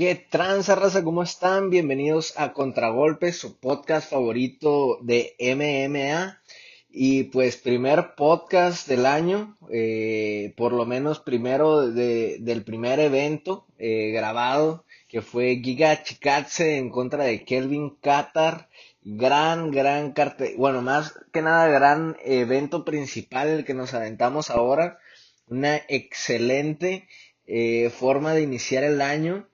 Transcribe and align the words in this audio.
¿Qué 0.00 0.14
tranza 0.14 0.76
raza? 0.76 1.04
¿Cómo 1.04 1.22
están? 1.22 1.68
Bienvenidos 1.68 2.32
a 2.38 2.54
Contragolpes, 2.54 3.36
su 3.36 3.60
podcast 3.60 4.08
favorito 4.08 4.98
de 5.02 5.34
MMA. 5.38 6.40
Y 6.88 7.24
pues 7.24 7.58
primer 7.58 8.14
podcast 8.14 8.88
del 8.88 9.04
año, 9.04 9.58
eh, 9.70 10.54
por 10.56 10.72
lo 10.72 10.86
menos 10.86 11.20
primero 11.20 11.86
del 11.90 12.64
primer 12.64 12.98
evento 12.98 13.66
eh, 13.76 14.10
grabado, 14.10 14.86
que 15.06 15.20
fue 15.20 15.60
Giga 15.62 16.02
Chikatse 16.02 16.78
en 16.78 16.88
contra 16.88 17.24
de 17.24 17.44
Kelvin 17.44 17.90
Qatar. 18.00 18.70
Gran, 19.02 19.70
gran 19.70 20.12
cartel, 20.12 20.54
bueno, 20.56 20.80
más 20.80 21.12
que 21.30 21.42
nada 21.42 21.68
gran 21.68 22.16
evento 22.24 22.86
principal 22.86 23.48
el 23.48 23.64
que 23.66 23.74
nos 23.74 23.92
aventamos 23.92 24.48
ahora. 24.48 24.98
Una 25.46 25.76
excelente 25.88 27.06
eh, 27.46 27.90
forma 27.90 28.32
de 28.32 28.40
iniciar 28.40 28.82
el 28.82 29.02
año 29.02 29.49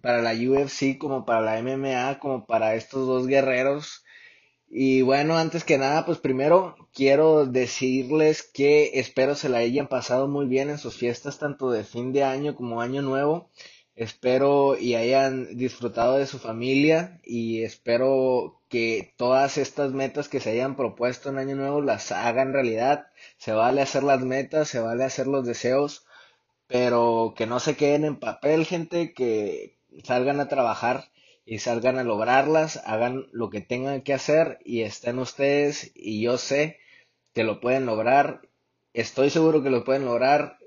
para 0.00 0.22
la 0.22 0.32
UFC 0.32 0.98
como 0.98 1.24
para 1.24 1.40
la 1.40 1.62
MMA, 1.62 2.18
como 2.18 2.46
para 2.46 2.74
estos 2.74 3.06
dos 3.06 3.26
guerreros. 3.26 4.04
Y 4.68 5.02
bueno, 5.02 5.38
antes 5.38 5.64
que 5.64 5.78
nada, 5.78 6.04
pues 6.04 6.18
primero 6.18 6.76
quiero 6.92 7.46
decirles 7.46 8.42
que 8.42 8.98
espero 8.98 9.34
se 9.34 9.48
la 9.48 9.58
hayan 9.58 9.88
pasado 9.88 10.28
muy 10.28 10.46
bien 10.46 10.70
en 10.70 10.78
sus 10.78 10.96
fiestas, 10.96 11.38
tanto 11.38 11.70
de 11.70 11.84
fin 11.84 12.12
de 12.12 12.24
año 12.24 12.54
como 12.56 12.80
año 12.80 13.02
nuevo. 13.02 13.50
Espero 13.94 14.76
y 14.78 14.94
hayan 14.94 15.56
disfrutado 15.56 16.18
de 16.18 16.26
su 16.26 16.38
familia 16.38 17.18
y 17.24 17.62
espero 17.62 18.60
que 18.68 19.14
todas 19.16 19.56
estas 19.58 19.92
metas 19.92 20.28
que 20.28 20.40
se 20.40 20.50
hayan 20.50 20.76
propuesto 20.76 21.30
en 21.30 21.38
año 21.38 21.56
nuevo 21.56 21.80
las 21.80 22.12
hagan 22.12 22.52
realidad. 22.52 23.06
Se 23.38 23.52
vale 23.52 23.80
hacer 23.82 24.02
las 24.02 24.20
metas, 24.20 24.68
se 24.68 24.80
vale 24.80 25.04
hacer 25.04 25.26
los 25.26 25.46
deseos, 25.46 26.04
pero 26.66 27.34
que 27.36 27.46
no 27.46 27.60
se 27.60 27.76
queden 27.76 28.04
en 28.04 28.16
papel, 28.16 28.66
gente, 28.66 29.14
que 29.14 29.75
salgan 30.04 30.40
a 30.40 30.48
trabajar 30.48 31.10
y 31.44 31.58
salgan 31.58 31.98
a 31.98 32.04
lograrlas, 32.04 32.82
hagan 32.84 33.26
lo 33.32 33.50
que 33.50 33.60
tengan 33.60 34.02
que 34.02 34.14
hacer 34.14 34.58
y 34.64 34.82
estén 34.82 35.18
ustedes 35.18 35.92
y 35.94 36.20
yo 36.20 36.38
sé 36.38 36.78
que 37.34 37.44
lo 37.44 37.60
pueden 37.60 37.86
lograr, 37.86 38.42
estoy 38.92 39.30
seguro 39.30 39.62
que 39.62 39.70
lo 39.70 39.84
pueden 39.84 40.04
lograr 40.04 40.58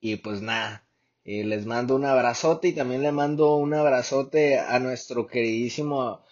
y 0.00 0.16
pues 0.16 0.42
nada, 0.42 0.86
eh, 1.24 1.44
les 1.44 1.64
mando 1.66 1.96
un 1.96 2.04
abrazote 2.04 2.68
y 2.68 2.72
también 2.72 3.02
le 3.02 3.12
mando 3.12 3.56
un 3.56 3.72
abrazote 3.74 4.58
a 4.58 4.78
nuestro 4.78 5.26
queridísimo 5.26 6.22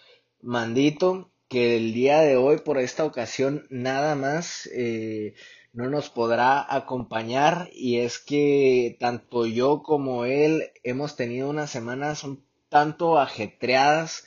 Mandito 0.41 1.31
que 1.47 1.77
el 1.77 1.93
día 1.93 2.19
de 2.19 2.35
hoy 2.35 2.57
por 2.57 2.77
esta 2.77 3.05
ocasión 3.05 3.65
nada 3.69 4.15
más 4.15 4.69
eh, 4.73 5.35
no 5.73 5.89
nos 5.89 6.09
podrá 6.09 6.65
acompañar 6.73 7.69
y 7.73 7.97
es 7.97 8.19
que 8.19 8.95
tanto 8.99 9.45
yo 9.45 9.81
como 9.83 10.25
él 10.25 10.71
hemos 10.83 11.15
tenido 11.15 11.49
unas 11.49 11.71
semanas 11.71 12.23
un 12.23 12.43
tanto 12.69 13.19
ajetreadas, 13.19 14.25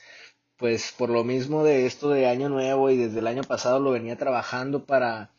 pues 0.57 0.93
por 0.97 1.09
lo 1.09 1.23
mismo 1.23 1.63
de 1.63 1.85
esto 1.85 2.09
de 2.09 2.27
año 2.27 2.49
nuevo 2.49 2.89
y 2.89 2.97
desde 2.97 3.19
el 3.19 3.27
año 3.27 3.43
pasado 3.43 3.79
lo 3.79 3.91
venía 3.91 4.17
trabajando 4.17 4.85
para, 4.85 5.31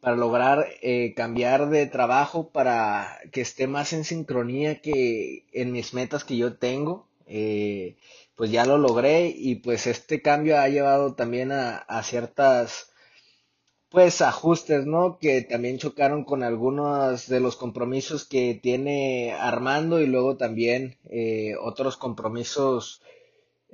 para 0.00 0.16
lograr 0.16 0.66
eh, 0.82 1.14
cambiar 1.16 1.70
de 1.70 1.86
trabajo 1.86 2.50
para 2.50 3.18
que 3.32 3.40
esté 3.40 3.66
más 3.66 3.92
en 3.92 4.04
sincronía 4.04 4.80
que 4.80 5.46
en 5.52 5.72
mis 5.72 5.94
metas 5.94 6.24
que 6.24 6.36
yo 6.36 6.56
tengo. 6.58 7.08
Eh, 7.26 7.96
pues 8.36 8.50
ya 8.50 8.66
lo 8.66 8.78
logré 8.78 9.28
y 9.28 9.56
pues 9.56 9.86
este 9.86 10.20
cambio 10.20 10.58
ha 10.58 10.68
llevado 10.68 11.14
también 11.14 11.52
a, 11.52 11.78
a 11.78 12.02
ciertas 12.02 12.92
pues 13.90 14.20
ajustes, 14.22 14.86
¿no? 14.86 15.18
Que 15.18 15.42
también 15.42 15.78
chocaron 15.78 16.24
con 16.24 16.42
algunos 16.42 17.28
de 17.28 17.40
los 17.40 17.56
compromisos 17.56 18.24
que 18.26 18.58
tiene 18.60 19.32
Armando 19.34 20.00
y 20.00 20.06
luego 20.06 20.36
también 20.36 20.96
eh, 21.10 21.54
otros 21.60 21.96
compromisos 21.96 23.02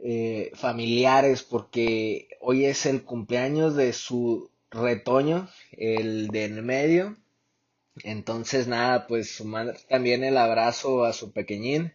eh, 0.03 0.50
familiares 0.54 1.43
porque 1.43 2.28
hoy 2.41 2.65
es 2.66 2.87
el 2.87 3.04
cumpleaños 3.04 3.76
de 3.76 3.93
su 3.93 4.50
retoño, 4.71 5.48
el 5.72 6.28
de 6.28 6.44
en 6.47 6.66
medio. 6.66 7.16
Entonces 8.04 8.69
nada, 8.69 9.06
pues 9.06 9.31
sumar 9.37 9.77
también 9.88 10.25
el 10.25 10.37
abrazo 10.38 11.04
a 11.04 11.12
su 11.12 11.32
pequeñín 11.32 11.92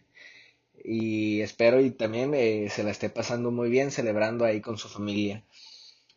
y 0.84 1.40
espero 1.42 1.80
y 1.80 1.90
también 1.90 2.34
eh, 2.34 2.68
se 2.70 2.84
la 2.84 2.90
esté 2.92 3.10
pasando 3.10 3.50
muy 3.50 3.70
bien 3.70 3.90
celebrando 3.90 4.44
ahí 4.44 4.60
con 4.60 4.78
su 4.78 4.88
familia. 4.88 5.44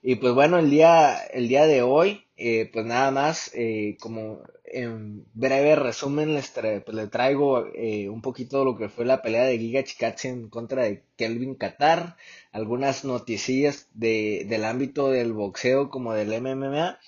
Y 0.02 0.16
pues 0.16 0.34
bueno, 0.34 0.60
el 0.60 0.70
día, 0.70 1.18
el 1.34 1.48
día 1.48 1.66
de 1.68 1.82
hoy, 1.82 2.26
eh, 2.38 2.70
pues 2.72 2.86
nada 2.86 3.12
más, 3.12 3.52
eh, 3.54 3.98
como 4.00 4.42
en 4.64 5.26
breve 5.34 5.76
resumen, 5.76 6.34
les, 6.36 6.50
pues 6.52 6.96
le 6.96 7.08
traigo 7.08 7.66
eh, 7.76 8.08
un 8.10 8.22
poquito 8.22 8.60
de 8.60 8.66
lo 8.66 8.78
que 8.78 8.90
fue 8.90 9.06
la 9.06 9.22
pelea 9.22 9.44
de 9.44 9.58
Giga 9.58 9.84
Chikatse 9.84 10.30
en 10.30 10.50
contra 10.50 10.84
de 10.84 11.04
Kelvin 11.18 11.56
Qatar, 11.56 12.16
algunas 12.52 13.04
noticias 13.04 13.90
de, 13.94 14.46
del 14.48 14.64
ámbito 14.66 15.10
del 15.10 15.34
boxeo 15.34 15.90
como 15.90 16.14
del 16.14 16.30
MMA, 16.42 17.00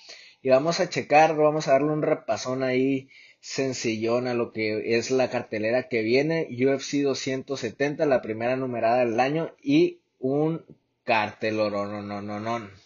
y 0.42 0.50
vamos 0.50 0.80
a 0.80 0.88
checar, 0.90 1.36
vamos 1.36 1.68
a 1.68 1.72
darle 1.72 1.92
un 1.92 2.02
repasón 2.02 2.62
ahí 2.62 3.08
sencillón 3.40 4.26
a 4.26 4.34
lo 4.34 4.52
que 4.52 4.96
es 4.98 5.10
la 5.10 5.30
cartelera 5.30 5.88
que 5.88 6.02
viene, 6.02 6.46
UFC 6.50 7.02
270, 7.02 8.04
la 8.06 8.22
primera 8.22 8.56
numerada 8.56 9.04
del 9.04 9.18
año, 9.20 9.54
y 9.62 10.00
un 10.18 10.64
cartel 11.04 11.58
oro, 11.60 11.86
no, 11.86 12.02
no, 12.02 12.20
no, 12.22 12.38
no. 12.40 12.81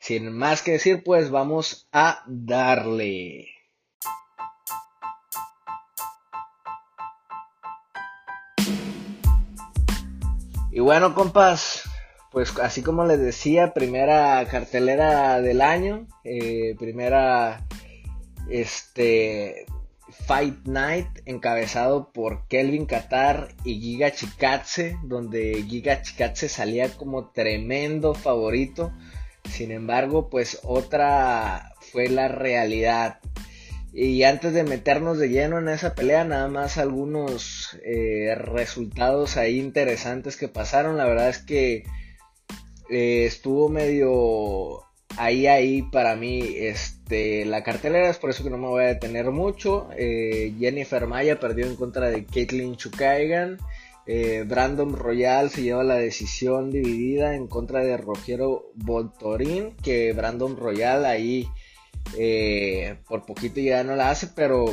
Sin 0.00 0.32
más 0.32 0.62
que 0.62 0.72
decir, 0.72 1.02
pues 1.04 1.30
vamos 1.30 1.86
a 1.92 2.24
darle. 2.26 3.48
Y 10.72 10.80
bueno, 10.80 11.14
compas, 11.14 11.82
pues 12.32 12.58
así 12.60 12.82
como 12.82 13.04
les 13.04 13.18
decía, 13.18 13.74
primera 13.74 14.42
cartelera 14.46 15.40
del 15.42 15.60
año, 15.60 16.06
eh, 16.24 16.74
primera 16.78 17.66
este 18.48 19.66
Fight 20.26 20.66
Night 20.66 21.08
encabezado 21.26 22.10
por 22.12 22.46
Kelvin 22.48 22.86
Qatar 22.86 23.54
y 23.64 23.80
Giga 23.80 24.12
Chikatse, 24.12 24.96
donde 25.02 25.62
Giga 25.68 26.00
Chikatse 26.00 26.48
salía 26.48 26.88
como 26.96 27.30
tremendo 27.30 28.14
favorito. 28.14 28.92
Sin 29.50 29.70
embargo, 29.70 30.30
pues 30.30 30.60
otra 30.62 31.72
fue 31.80 32.08
la 32.08 32.28
realidad. 32.28 33.18
Y 33.92 34.22
antes 34.22 34.52
de 34.54 34.62
meternos 34.62 35.18
de 35.18 35.28
lleno 35.28 35.58
en 35.58 35.68
esa 35.68 35.94
pelea, 35.94 36.24
nada 36.24 36.48
más 36.48 36.78
algunos 36.78 37.76
eh, 37.84 38.34
resultados 38.36 39.36
ahí 39.36 39.58
interesantes 39.58 40.36
que 40.36 40.48
pasaron. 40.48 40.96
La 40.96 41.06
verdad 41.06 41.28
es 41.28 41.38
que 41.38 41.84
eh, 42.88 43.24
estuvo 43.26 43.68
medio 43.68 44.84
ahí 45.16 45.46
ahí 45.46 45.82
para 45.82 46.16
mí 46.16 46.40
este 46.56 47.44
la 47.44 47.62
cartelera 47.62 48.10
es 48.10 48.18
por 48.18 48.30
eso 48.30 48.44
que 48.44 48.50
no 48.50 48.58
me 48.58 48.68
voy 48.68 48.84
a 48.84 48.88
detener 48.88 49.30
mucho 49.30 49.88
eh, 49.96 50.54
Jennifer 50.58 51.06
Maya 51.06 51.40
perdió 51.40 51.66
en 51.66 51.76
contra 51.76 52.10
de 52.10 52.24
Caitlyn 52.24 52.76
Chukaigan 52.76 53.58
eh, 54.06 54.44
Brandon 54.46 54.92
Royal 54.92 55.50
se 55.50 55.62
lleva 55.62 55.84
la 55.84 55.96
decisión 55.96 56.70
dividida 56.70 57.34
en 57.34 57.46
contra 57.46 57.80
de 57.80 57.96
Rogero 57.96 58.72
Voltorín 58.74 59.76
que 59.82 60.12
Brandon 60.12 60.56
Royal 60.56 61.04
ahí 61.04 61.48
eh, 62.16 62.96
por 63.08 63.26
poquito 63.26 63.60
ya 63.60 63.84
no 63.84 63.94
la 63.96 64.10
hace 64.10 64.28
pero 64.28 64.64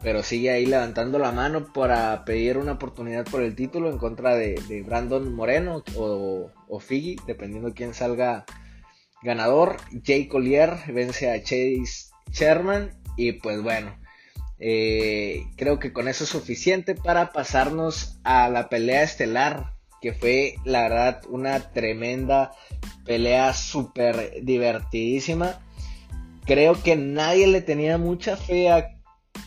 pero 0.00 0.22
sigue 0.22 0.50
ahí 0.50 0.66
levantando 0.66 1.18
la 1.18 1.32
mano 1.32 1.72
para 1.72 2.24
pedir 2.24 2.56
una 2.56 2.72
oportunidad 2.72 3.24
por 3.24 3.42
el 3.42 3.56
título 3.56 3.90
en 3.90 3.98
contra 3.98 4.36
de, 4.36 4.82
Brandon 4.86 5.34
Moreno 5.34 5.82
o, 5.96 6.50
o 6.68 6.82
dependiendo 7.26 7.68
de 7.68 7.74
quién 7.74 7.94
salga 7.94 8.44
ganador. 9.22 9.76
Jay 10.04 10.28
Collier 10.28 10.76
vence 10.92 11.30
a 11.30 11.42
Chase 11.42 12.10
Sherman. 12.30 12.90
Y 13.16 13.32
pues 13.32 13.60
bueno, 13.62 13.98
eh, 14.60 15.46
creo 15.56 15.78
que 15.78 15.92
con 15.92 16.08
eso 16.08 16.24
es 16.24 16.30
suficiente 16.30 16.94
para 16.94 17.32
pasarnos 17.32 18.18
a 18.24 18.48
la 18.48 18.68
pelea 18.68 19.02
estelar. 19.02 19.74
Que 20.00 20.12
fue 20.12 20.54
la 20.64 20.82
verdad 20.82 21.22
una 21.28 21.72
tremenda 21.72 22.52
pelea 23.04 23.52
súper 23.52 24.44
divertidísima. 24.44 25.60
Creo 26.44 26.80
que 26.80 26.94
nadie 26.94 27.48
le 27.48 27.62
tenía 27.62 27.98
mucha 27.98 28.36
fe 28.36 28.70
a 28.70 28.96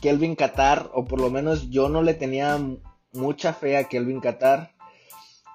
Kelvin 0.01 0.35
Qatar, 0.35 0.89
o 0.93 1.05
por 1.05 1.21
lo 1.21 1.29
menos 1.29 1.69
yo 1.69 1.87
no 1.87 2.01
le 2.01 2.13
tenía 2.13 2.59
mucha 3.13 3.53
fe 3.53 3.77
a 3.77 3.85
Kelvin 3.85 4.19
Qatar. 4.19 4.73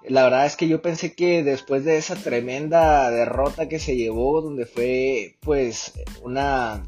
La 0.09 0.23
verdad 0.25 0.47
es 0.47 0.57
que 0.57 0.69
yo 0.69 0.81
pensé 0.81 1.15
que 1.15 1.43
después 1.43 1.85
de 1.85 1.99
esa 1.99 2.15
tremenda 2.15 3.11
derrota 3.11 3.69
que 3.69 3.79
se 3.79 3.97
llevó, 3.97 4.41
donde 4.41 4.65
fue 4.65 5.37
pues 5.41 5.93
una 6.23 6.85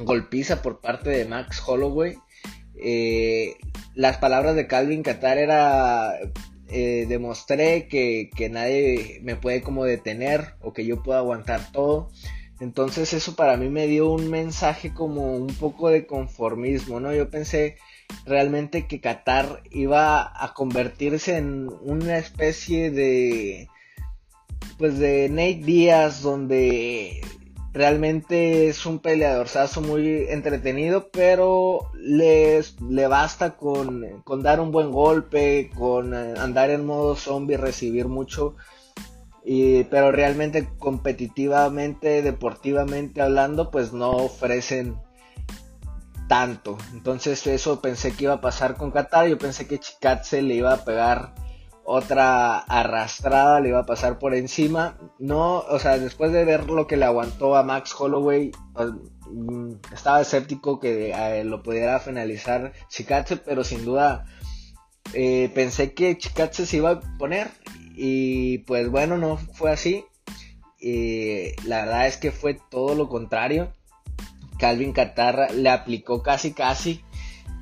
golpiza 0.00 0.62
por 0.62 0.80
parte 0.80 1.10
de 1.10 1.24
Max 1.24 1.62
Holloway, 1.66 2.16
eh, 2.76 3.56
las 3.94 4.18
palabras 4.18 4.56
de 4.56 4.66
Calvin 4.66 5.02
Qatar 5.02 5.38
era 5.38 6.18
eh, 6.68 7.06
demostré 7.08 7.86
que, 7.86 8.30
que, 8.34 8.48
nadie 8.48 9.20
me 9.22 9.36
puede 9.36 9.62
como 9.62 9.84
detener 9.84 10.54
o 10.60 10.72
que 10.72 10.86
yo 10.86 11.02
puedo 11.02 11.18
aguantar 11.18 11.70
todo. 11.70 12.10
Entonces 12.60 13.12
eso 13.12 13.34
para 13.34 13.56
mí 13.56 13.68
me 13.68 13.86
dio 13.86 14.10
un 14.10 14.30
mensaje 14.30 14.94
como 14.94 15.34
un 15.34 15.48
poco 15.48 15.90
de 15.90 16.06
conformismo, 16.06 17.00
¿no? 17.00 17.12
Yo 17.12 17.28
pensé 17.30 17.76
realmente 18.24 18.86
que 18.86 19.00
Qatar 19.00 19.62
iba 19.70 20.32
a 20.34 20.54
convertirse 20.54 21.36
en 21.36 21.68
una 21.82 22.18
especie 22.18 22.90
de 22.90 23.68
pues 24.78 24.98
de 24.98 25.28
Nate 25.28 25.62
Díaz 25.64 26.22
donde 26.22 27.20
realmente 27.72 28.68
es 28.68 28.84
un 28.86 28.98
peleadorzazo 28.98 29.80
muy 29.80 30.26
entretenido 30.28 31.10
pero 31.10 31.90
les, 31.94 32.80
le 32.82 33.06
basta 33.06 33.56
con, 33.56 34.22
con 34.24 34.42
dar 34.42 34.60
un 34.60 34.72
buen 34.72 34.90
golpe 34.90 35.70
con 35.74 36.14
eh, 36.14 36.34
andar 36.38 36.70
en 36.70 36.84
modo 36.84 37.16
zombie 37.16 37.56
recibir 37.56 38.08
mucho 38.08 38.56
y, 39.44 39.84
pero 39.84 40.12
realmente 40.12 40.68
competitivamente 40.78 42.22
deportivamente 42.22 43.20
hablando 43.22 43.70
pues 43.70 43.92
no 43.92 44.10
ofrecen 44.10 44.96
tanto. 46.32 46.78
Entonces 46.94 47.46
eso 47.46 47.82
pensé 47.82 48.14
que 48.14 48.24
iba 48.24 48.32
a 48.32 48.40
pasar 48.40 48.78
con 48.78 48.90
Qatar. 48.90 49.28
Yo 49.28 49.36
pensé 49.36 49.66
que 49.66 49.78
Chikatse 49.78 50.40
le 50.40 50.54
iba 50.54 50.72
a 50.72 50.82
pegar 50.82 51.34
otra 51.84 52.58
arrastrada, 52.58 53.60
le 53.60 53.70
iba 53.70 53.80
a 53.80 53.86
pasar 53.86 54.18
por 54.18 54.34
encima. 54.34 54.98
No, 55.18 55.58
o 55.58 55.78
sea, 55.78 55.98
después 55.98 56.32
de 56.32 56.44
ver 56.44 56.68
lo 56.70 56.86
que 56.86 56.96
le 56.96 57.04
aguantó 57.04 57.56
a 57.56 57.62
Max 57.62 57.94
Holloway, 57.98 58.52
pues, 58.72 58.90
mm, 59.30 59.72
estaba 59.92 60.20
escéptico 60.20 60.78
que 60.78 61.10
eh, 61.10 61.44
lo 61.44 61.62
pudiera 61.62 61.98
finalizar 62.00 62.72
Chikatse, 62.88 63.36
pero 63.36 63.64
sin 63.64 63.84
duda 63.84 64.26
eh, 65.14 65.50
pensé 65.54 65.92
que 65.94 66.16
Chikatse 66.18 66.66
se 66.66 66.78
iba 66.78 66.90
a 66.90 67.00
poner. 67.18 67.50
Y 67.94 68.58
pues 68.58 68.88
bueno, 68.90 69.18
no 69.18 69.36
fue 69.36 69.70
así. 69.70 70.04
la 71.64 71.84
verdad 71.84 72.06
es 72.06 72.16
que 72.16 72.32
fue 72.32 72.54
todo 72.70 72.94
lo 72.94 73.08
contrario. 73.08 73.72
Calvin 74.58 74.92
Catarra 74.92 75.48
le 75.50 75.68
aplicó 75.68 76.22
casi, 76.22 76.52
casi, 76.52 77.02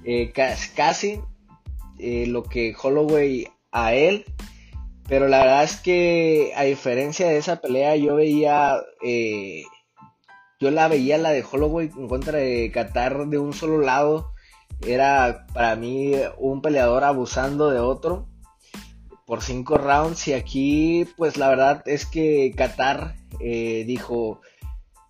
eh, 0.05 0.33
casi, 0.77 1.21
lo 1.99 2.45
que 2.45 2.75
Holloway 2.81 3.49
a 3.73 3.95
él. 3.95 4.25
Pero 5.09 5.29
la 5.29 5.41
verdad 5.41 5.65
es 5.65 5.77
que 5.77 6.53
a 6.57 6.63
diferencia 6.63 7.29
de 7.29 7.39
esa 7.39 7.61
pelea 7.61 7.97
yo 7.97 8.15
veía, 8.15 8.77
eh, 9.03 9.65
yo 10.61 10.71
la 10.71 10.89
veía 10.89 11.19
la 11.19 11.31
de 11.31 11.45
Holloway 11.45 11.91
en 11.97 12.09
contra 12.09 12.39
de 12.39 12.71
Qatar 12.73 13.27
de 13.27 13.39
un 13.39 13.53
solo 13.53 13.79
lado. 13.79 14.33
Era 14.87 15.47
para 15.53 15.77
mí 15.77 16.13
un 16.39 16.63
peleador 16.63 17.05
abusando 17.05 17.71
de 17.71 17.81
otro 17.81 18.29
por 19.27 19.43
cinco 19.43 19.79
rounds 19.79 20.27
y 20.29 20.33
aquí 20.33 21.07
pues 21.17 21.37
la 21.37 21.49
verdad 21.49 21.83
es 21.87 22.07
que 22.07 22.53
Qatar 22.57 23.17
dijo 23.39 24.41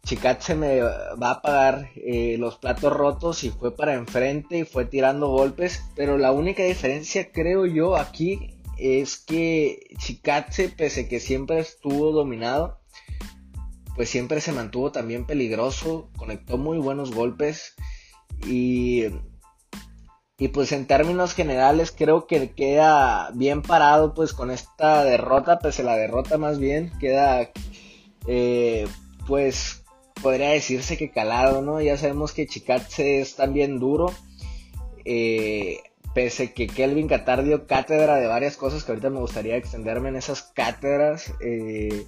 Chicat 0.05 0.41
se 0.41 0.55
me 0.55 0.81
va 0.81 1.31
a 1.31 1.43
pagar 1.43 1.91
eh, 1.95 2.37
los 2.39 2.57
platos 2.57 2.93
rotos 2.93 3.45
y 3.45 3.51
fue 3.51 3.77
para 3.77 3.95
enfrente 3.95 4.59
y 4.59 4.65
fue 4.65 4.85
tirando 4.87 5.29
golpes. 5.29 5.85
Pero 5.95 6.19
la 6.19 6.33
única 6.33 6.63
diferencia, 6.63 7.31
creo 7.33 7.67
yo, 7.67 7.97
aquí 7.97 8.61
es 8.79 9.19
que 9.19 9.81
Chikatse, 9.99 10.71
pese 10.71 11.07
que 11.07 11.21
siempre 11.21 11.61
estuvo 11.61 12.13
dominado, 12.13 12.81
pues 13.95 14.09
siempre 14.09 14.41
se 14.41 14.53
mantuvo 14.53 14.91
también 14.91 15.27
peligroso, 15.27 16.11
conectó 16.17 16.57
muy 16.57 16.79
buenos 16.79 17.15
golpes 17.15 17.75
y, 18.47 19.05
y 20.39 20.49
pues 20.49 20.73
en 20.73 20.87
términos 20.87 21.35
generales 21.35 21.93
creo 21.95 22.27
que 22.27 22.53
queda 22.53 23.31
bien 23.35 23.61
parado 23.61 24.15
pues 24.15 24.33
con 24.33 24.51
esta 24.51 25.05
derrota, 25.05 25.59
pese 25.59 25.83
a 25.83 25.85
la 25.85 25.97
derrota 25.97 26.39
más 26.39 26.59
bien, 26.59 26.91
queda 26.99 27.51
eh, 28.27 28.89
pues 29.27 29.80
podría 30.23 30.51
decirse 30.51 30.97
que 30.97 31.11
calado, 31.11 31.63
¿no? 31.63 31.81
Ya 31.81 31.97
sabemos 31.97 32.33
que 32.33 32.47
Chikatse 32.47 33.21
es 33.21 33.37
también 33.37 33.79
duro. 33.79 34.13
Eh, 35.05 35.81
pese 36.15 36.53
que 36.53 36.67
Kelvin 36.67 37.09
Qatar 37.09 37.45
dio 37.45 37.67
cátedra 37.67 38.17
de 38.17 38.27
varias 38.27 38.57
cosas 38.57 38.85
que 38.85 38.93
ahorita 38.93 39.11
me 39.11 39.21
gustaría 39.21 39.57
extenderme 39.57 40.09
en 40.09 40.17
esas 40.17 40.43
cátedras. 40.43 41.33
Eh, 41.41 42.07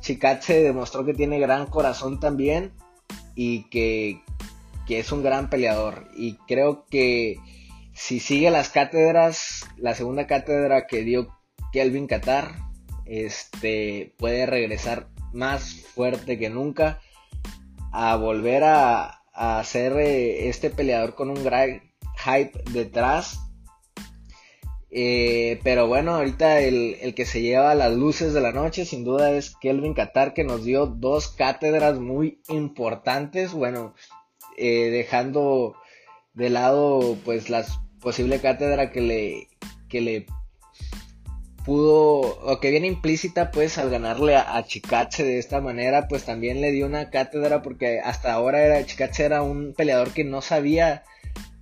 Chikatse 0.00 0.62
demostró 0.62 1.04
que 1.04 1.14
tiene 1.14 1.38
gran 1.38 1.66
corazón 1.66 2.20
también 2.20 2.72
y 3.34 3.68
que, 3.70 4.20
que 4.86 5.00
es 5.00 5.12
un 5.12 5.22
gran 5.22 5.50
peleador. 5.50 6.08
Y 6.16 6.34
creo 6.46 6.86
que 6.90 7.36
si 7.94 8.20
sigue 8.20 8.50
las 8.50 8.68
cátedras, 8.70 9.66
la 9.76 9.94
segunda 9.94 10.26
cátedra 10.26 10.86
que 10.86 11.02
dio 11.02 11.28
Kelvin 11.72 12.06
Qatar, 12.06 12.54
este, 13.06 14.14
puede 14.18 14.46
regresar 14.46 15.08
más 15.32 15.74
fuerte 15.94 16.38
que 16.38 16.50
nunca 16.50 17.00
a 17.92 18.16
volver 18.16 18.64
a, 18.64 19.22
a 19.38 19.62
ser 19.64 19.92
eh, 19.98 20.48
este 20.48 20.70
peleador 20.70 21.14
con 21.14 21.30
un 21.30 21.44
gran 21.44 21.80
hype 22.24 22.52
detrás. 22.72 23.38
Eh, 24.90 25.60
pero 25.62 25.86
bueno, 25.86 26.14
ahorita 26.14 26.60
el, 26.60 27.14
que 27.14 27.26
se 27.26 27.42
lleva 27.42 27.74
las 27.74 27.94
luces 27.94 28.32
de 28.32 28.40
la 28.40 28.52
noche 28.52 28.84
sin 28.84 29.04
duda 29.04 29.30
es 29.32 29.54
Kelvin 29.54 29.94
Qatar 29.94 30.32
que 30.32 30.44
nos 30.44 30.64
dio 30.64 30.86
dos 30.86 31.28
cátedras 31.28 31.98
muy 31.98 32.40
importantes. 32.48 33.52
Bueno, 33.52 33.94
eh, 34.56 34.90
dejando 34.90 35.76
de 36.34 36.50
lado 36.50 37.16
pues 37.24 37.50
la 37.50 37.64
posible 38.00 38.40
cátedra 38.40 38.90
que 38.90 39.00
le, 39.00 39.48
que 39.88 40.00
le 40.00 40.26
pudo, 41.68 42.20
o 42.20 42.60
que 42.60 42.70
viene 42.70 42.86
implícita 42.86 43.50
pues 43.50 43.76
al 43.76 43.90
ganarle 43.90 44.36
a, 44.36 44.56
a 44.56 44.64
de 44.64 45.38
esta 45.38 45.60
manera, 45.60 46.08
pues 46.08 46.24
también 46.24 46.62
le 46.62 46.72
dio 46.72 46.86
una 46.86 47.10
cátedra 47.10 47.60
porque 47.60 48.00
hasta 48.00 48.32
ahora 48.32 48.62
era, 48.62 48.86
Chikatse 48.86 49.22
era 49.22 49.42
un 49.42 49.74
peleador 49.74 50.14
que 50.14 50.24
no 50.24 50.40
sabía, 50.40 51.02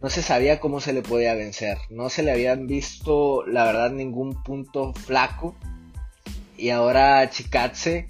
no 0.01 0.09
se 0.09 0.23
sabía 0.23 0.61
cómo 0.61 0.81
se 0.81 0.93
le 0.93 1.03
podía 1.03 1.35
vencer, 1.35 1.77
no 1.91 2.09
se 2.09 2.23
le 2.23 2.31
habían 2.31 2.69
visto 2.69 3.45
la 3.49 3.65
verdad 3.65 3.91
ningún 3.91 4.45
punto 4.45 4.95
flaco. 4.95 5.57
Y 6.57 6.71
ahora 6.71 7.29
Chikatse 7.29 8.07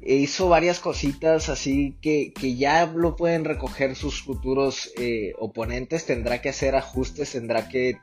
hizo 0.00 0.48
varias 0.48 0.78
cositas 0.78 1.48
así 1.48 1.96
que, 2.02 2.32
que, 2.32 2.54
ya 2.54 2.86
lo 2.86 3.16
pueden 3.16 3.44
recoger 3.44 3.96
sus 3.96 4.22
futuros 4.22 4.92
eh, 4.96 5.32
oponentes, 5.40 6.06
tendrá 6.06 6.40
que 6.40 6.50
hacer 6.50 6.76
ajustes, 6.76 7.32
tendrá 7.32 7.68
que 7.68 7.98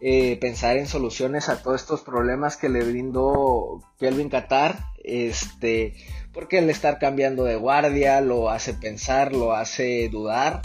eh, 0.00 0.36
pensar 0.40 0.76
en 0.76 0.86
soluciones 0.86 1.48
a 1.48 1.62
todos 1.62 1.80
estos 1.80 2.02
problemas 2.02 2.56
que 2.56 2.68
le 2.68 2.84
brindó 2.84 3.82
Kelvin 3.98 4.28
Qatar, 4.28 4.78
este, 5.02 5.94
porque 6.32 6.58
el 6.58 6.68
estar 6.68 6.98
cambiando 6.98 7.44
de 7.44 7.56
guardia 7.56 8.20
lo 8.20 8.50
hace 8.50 8.74
pensar, 8.74 9.32
lo 9.32 9.54
hace 9.54 10.08
dudar, 10.10 10.60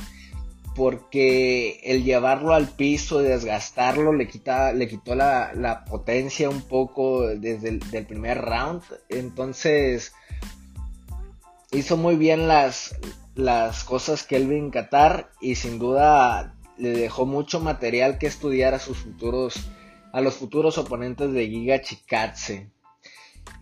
porque 0.76 1.80
el 1.84 2.04
llevarlo 2.04 2.54
al 2.54 2.68
piso 2.68 3.20
desgastarlo 3.20 4.14
le, 4.14 4.28
quita, 4.28 4.74
le 4.74 4.88
quitó 4.88 5.16
la, 5.16 5.86
potencia 5.90 6.50
un 6.50 6.62
poco 6.62 7.28
desde 7.28 7.70
el 7.70 8.06
primer 8.06 8.42
round, 8.42 8.84
entonces 9.10 10.14
hizo 11.72 11.96
muy 11.98 12.16
bien 12.16 12.48
las, 12.48 12.96
las 13.36 13.84
cosas 13.84 14.24
Kelvin 14.24 14.72
Qatar 14.72 15.32
y 15.40 15.56
sin 15.56 15.80
duda 15.80 16.56
le 16.78 16.92
dejó 16.92 17.26
mucho 17.26 17.60
material 17.60 18.18
que 18.18 18.28
estudiar 18.28 18.74
a 18.74 18.80
sus 18.80 18.98
futuros, 18.98 19.70
a 20.14 20.22
los 20.22 20.36
futuros 20.36 20.78
oponentes 20.78 21.32
de 21.34 21.48
Giga 21.48 21.82
Chikatse. 21.82 22.72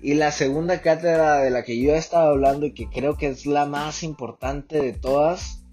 Y 0.01 0.13
la 0.13 0.31
segunda 0.31 0.81
cátedra 0.81 1.39
de 1.39 1.49
la 1.49 1.63
que 1.63 1.79
yo 1.79 1.93
he 1.93 1.97
estado 1.97 2.29
hablando 2.29 2.65
y 2.65 2.73
que 2.73 2.89
creo 2.89 3.17
que 3.17 3.27
es 3.27 3.45
la 3.45 3.65
más 3.65 4.03
importante 4.03 4.81
de 4.81 4.93
todas 4.93 5.63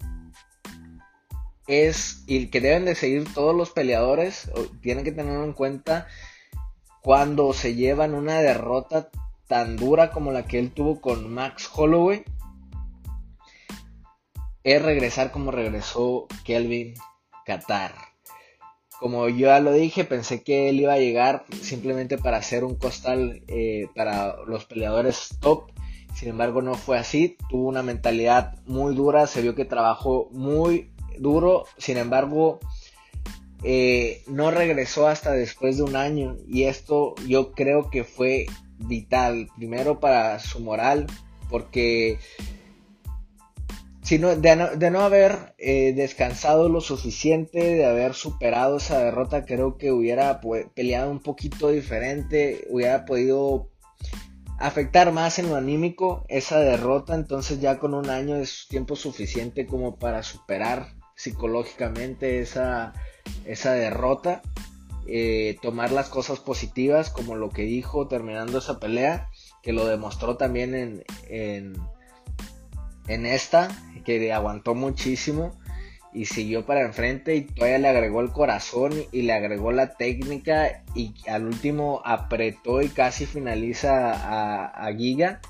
es 1.67 2.23
y 2.27 2.47
que 2.47 2.61
deben 2.61 2.85
de 2.85 2.95
seguir 2.95 3.31
todos 3.33 3.55
los 3.55 3.71
peleadores, 3.71 4.49
tienen 4.81 5.03
que 5.03 5.11
tenerlo 5.11 5.43
en 5.43 5.53
cuenta 5.53 6.07
cuando 7.01 7.53
se 7.53 7.75
llevan 7.75 8.13
una 8.13 8.39
derrota 8.39 9.09
tan 9.47 9.77
dura 9.77 10.11
como 10.11 10.31
la 10.31 10.45
que 10.45 10.59
él 10.59 10.71
tuvo 10.71 10.99
con 10.99 11.33
Max 11.33 11.69
Holloway, 11.73 12.23
es 14.63 14.81
regresar 14.81 15.31
como 15.31 15.51
regresó 15.51 16.27
Kelvin 16.43 16.95
Qatar. 17.47 17.93
Como 18.99 19.29
yo 19.29 19.47
ya 19.47 19.59
lo 19.61 19.71
dije, 19.71 20.03
pensé 20.03 20.43
que 20.43 20.69
él 20.69 20.81
iba 20.81 20.93
a 20.93 20.99
llegar 20.99 21.45
simplemente 21.61 22.17
para 22.17 22.37
hacer 22.37 22.63
un 22.63 22.75
costal 22.75 23.41
eh, 23.47 23.87
para 23.95 24.35
los 24.45 24.65
peleadores 24.65 25.37
top. 25.39 25.71
Sin 26.13 26.29
embargo, 26.29 26.61
no 26.61 26.73
fue 26.73 26.97
así. 26.97 27.37
Tuvo 27.49 27.69
una 27.69 27.83
mentalidad 27.83 28.55
muy 28.65 28.95
dura. 28.95 29.27
Se 29.27 29.41
vio 29.41 29.55
que 29.55 29.65
trabajó 29.65 30.29
muy 30.31 30.91
duro. 31.19 31.65
Sin 31.77 31.97
embargo, 31.97 32.59
eh, 33.63 34.23
no 34.27 34.51
regresó 34.51 35.07
hasta 35.07 35.31
después 35.31 35.77
de 35.77 35.83
un 35.83 35.95
año. 35.95 36.35
Y 36.47 36.63
esto 36.63 37.13
yo 37.27 37.51
creo 37.51 37.91
que 37.91 38.03
fue 38.03 38.47
vital. 38.79 39.47
Primero 39.55 39.99
para 39.99 40.39
su 40.39 40.59
moral. 40.59 41.05
Porque 41.51 42.17
sino 44.07 44.37
de 44.37 44.55
no, 44.55 44.69
de 44.69 44.89
no 44.89 45.01
haber 45.01 45.53
eh, 45.57 45.91
descansado 45.91 46.69
lo 46.69 46.79
suficiente, 46.79 47.59
de 47.59 47.85
haber 47.85 48.13
superado 48.13 48.77
esa 48.77 48.99
derrota, 48.99 49.43
creo 49.43 49.77
que 49.77 49.91
hubiera 49.91 50.39
peleado 50.73 51.11
un 51.11 51.19
poquito 51.19 51.71
diferente, 51.71 52.65
hubiera 52.69 53.03
podido 53.03 53.69
afectar 54.59 55.11
más 55.11 55.39
en 55.39 55.49
lo 55.49 55.57
anímico 55.57 56.23
esa 56.29 56.61
derrota, 56.61 57.15
entonces 57.15 57.59
ya 57.59 57.79
con 57.79 57.93
un 57.93 58.09
año 58.09 58.37
es 58.37 58.67
tiempo 58.69 58.95
suficiente 58.95 59.65
como 59.65 59.97
para 59.97 60.23
superar 60.23 60.93
psicológicamente 61.17 62.39
esa, 62.39 62.93
esa 63.43 63.73
derrota, 63.73 64.41
eh, 65.05 65.57
tomar 65.61 65.91
las 65.91 66.07
cosas 66.07 66.39
positivas 66.39 67.09
como 67.09 67.35
lo 67.35 67.49
que 67.49 67.63
dijo 67.63 68.07
terminando 68.07 68.59
esa 68.59 68.79
pelea, 68.79 69.27
que 69.61 69.73
lo 69.73 69.85
demostró 69.85 70.37
también 70.37 70.75
en, 70.75 71.03
en, 71.27 71.75
en 73.07 73.25
esta, 73.25 73.69
que 74.05 74.31
aguantó 74.31 74.75
muchísimo 74.75 75.57
y 76.13 76.25
siguió 76.25 76.65
para 76.65 76.81
enfrente 76.81 77.35
y 77.35 77.41
todavía 77.41 77.77
le 77.77 77.87
agregó 77.89 78.21
el 78.21 78.31
corazón 78.31 78.93
y 79.11 79.21
le 79.23 79.33
agregó 79.33 79.71
la 79.71 79.95
técnica 79.95 80.83
y 80.95 81.13
al 81.27 81.45
último 81.45 82.01
apretó 82.05 82.81
y 82.81 82.89
casi 82.89 83.25
finaliza 83.25 84.73
a, 84.85 84.91
Giga. 84.93 85.41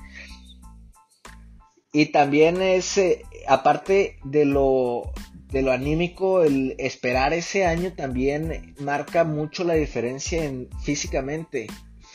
Y 1.92 2.06
también 2.06 2.60
es, 2.60 2.98
eh, 2.98 3.22
aparte 3.46 4.18
de 4.24 4.44
lo, 4.44 5.12
de 5.50 5.62
lo 5.62 5.72
anímico, 5.72 6.42
el 6.42 6.74
esperar 6.78 7.32
ese 7.32 7.64
año 7.64 7.94
también 7.94 8.74
marca 8.80 9.24
mucho 9.24 9.64
la 9.64 9.74
diferencia 9.74 10.44
en, 10.44 10.68
físicamente. 10.82 11.66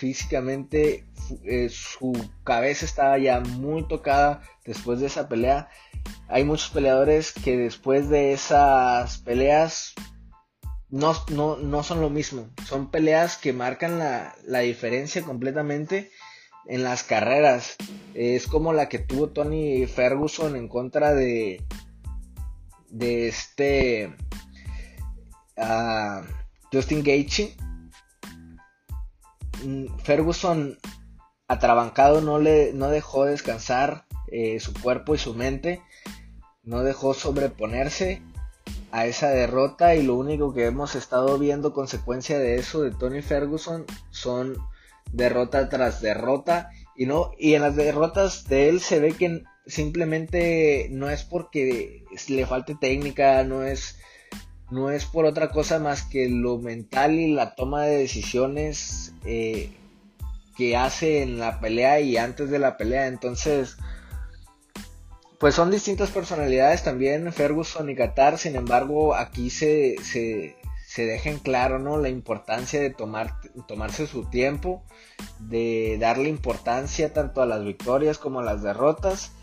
Físicamente 0.04 1.06
eh, 1.46 1.70
su 1.70 2.12
cabeza 2.44 2.86
estaba 2.86 3.18
ya 3.18 3.40
muy 3.40 3.88
tocada 3.88 4.42
después 4.66 5.00
de 5.00 5.08
esa 5.08 5.30
pelea 5.30 5.70
hay 6.28 6.44
muchos 6.44 6.70
peleadores 6.70 7.32
que 7.32 7.58
después 7.58 8.10
de 8.10 8.34
esas 8.34 9.20
peleas 9.20 9.94
no, 10.90 11.14
no, 11.30 11.84
son 11.84 12.02
lo 12.02 12.10
mismo. 12.10 12.50
Son 12.66 12.92
peleas 12.92 13.38
que 13.38 13.54
marcan 13.54 13.98
la, 14.00 14.60
diferencia 14.60 15.24
completamente 15.24 16.12
en 16.68 16.84
las 16.84 17.04
carreras. 17.04 17.76
Es 18.14 18.48
como 18.48 18.74
la 18.74 18.90
que 18.90 19.00
tuvo 19.00 19.30
Tony 19.30 19.86
Ferguson 19.88 20.56
en 20.56 20.68
contra 20.68 21.14
de, 21.14 21.64
de 22.90 23.28
este 23.28 24.16
uh, 25.58 26.24
Justin 26.72 27.04
Gaethje. 27.04 27.56
Ferguson 30.04 30.78
atrabancado 31.48 32.22
no 32.22 32.40
le 32.40 32.74
no 32.74 32.90
dejó 32.90 33.26
descansar 33.26 34.06
eh, 34.28 34.60
su 34.60 34.74
cuerpo 34.74 35.16
y 35.16 35.18
su 35.18 35.34
mente 35.34 35.82
no 36.64 36.84
dejó 36.84 37.14
sobreponerse 37.14 38.22
a 38.92 39.06
esa 39.06 39.30
derrota 39.30 39.96
y 39.96 40.04
lo 40.04 40.16
único 40.16 40.54
que 40.54 40.66
hemos 40.66 40.96
estado 40.96 41.38
viendo 41.38 41.74
consecuencia 41.74 42.40
de 42.40 42.56
eso 42.56 42.82
de 42.82 42.92
Tony 42.92 43.22
Ferguson 43.22 43.86
son 44.12 44.58
derrota 45.12 45.70
tras 45.70 46.02
derrota 46.02 46.70
y 46.96 47.06
no 47.06 47.32
y 47.38 47.56
en 47.56 47.64
las 47.64 47.76
derrotas 47.76 48.48
de 48.48 48.70
él 48.70 48.80
se 48.80 49.00
ve 49.00 49.14
que 49.14 49.44
simplemente 49.66 50.88
no 50.92 51.10
es 51.10 51.24
porque 51.24 52.04
le 52.28 52.46
falte 52.46 52.76
técnica 52.76 53.44
no 53.44 53.64
es 53.64 53.98
no 54.74 54.90
es 54.90 55.06
por 55.06 55.26
otra 55.26 55.50
cosa 55.50 55.80
más 55.80 56.02
que 56.04 56.28
lo 56.28 56.58
mental 56.58 57.14
y 57.14 57.34
la 57.34 57.54
toma 57.54 57.84
de 57.84 57.98
decisiones 57.98 59.14
eh, 59.24 59.72
que 60.58 60.76
hace 60.76 61.22
en 61.22 61.40
la 61.40 61.60
pelea 61.60 62.00
y 62.00 62.18
antes 62.18 62.50
de 62.50 62.60
la 62.60 62.76
pelea 62.76 63.08
entonces 63.08 63.78
pues 65.40 65.56
son 65.56 65.72
distintas 65.72 66.10
personalidades 66.10 66.84
también, 66.84 67.34
Ferguson 67.34 67.90
y 67.90 67.96
Qatar, 67.96 68.38
sin 68.38 68.56
embargo, 68.56 69.14
aquí 69.14 69.50
se, 69.50 69.98
se, 70.02 70.56
se 70.88 71.06
deja 71.06 71.32
claro, 71.44 71.80
¿no? 71.80 71.98
La 71.98 72.08
importancia 72.08 72.80
de 72.80 72.92
tomar, 72.92 73.42
tomarse 73.68 74.08
su 74.08 74.24
tiempo, 74.24 74.86
de 75.40 75.98
darle 76.00 76.30
importancia 76.30 77.12
tanto 77.12 77.42
a 77.42 77.46
las 77.46 77.62
victorias 77.66 78.20
como 78.20 78.40
a 78.40 78.44
las 78.46 78.64
derrotas. 78.64 79.34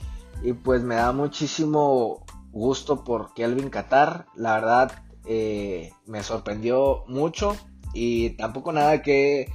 Y 0.42 0.54
pues 0.54 0.82
me 0.82 0.94
da 0.94 1.12
muchísimo 1.12 2.25
gusto 2.50 3.04
por 3.04 3.34
Kelvin 3.34 3.68
Qatar, 3.68 4.25
la 4.34 4.54
verdad 4.54 5.10
eh, 5.32 5.92
me 6.06 6.22
sorprendió 6.22 7.04
mucho 7.06 7.56
y 7.94 8.30
tampoco 8.30 8.72
nada 8.72 9.00
que 9.00 9.49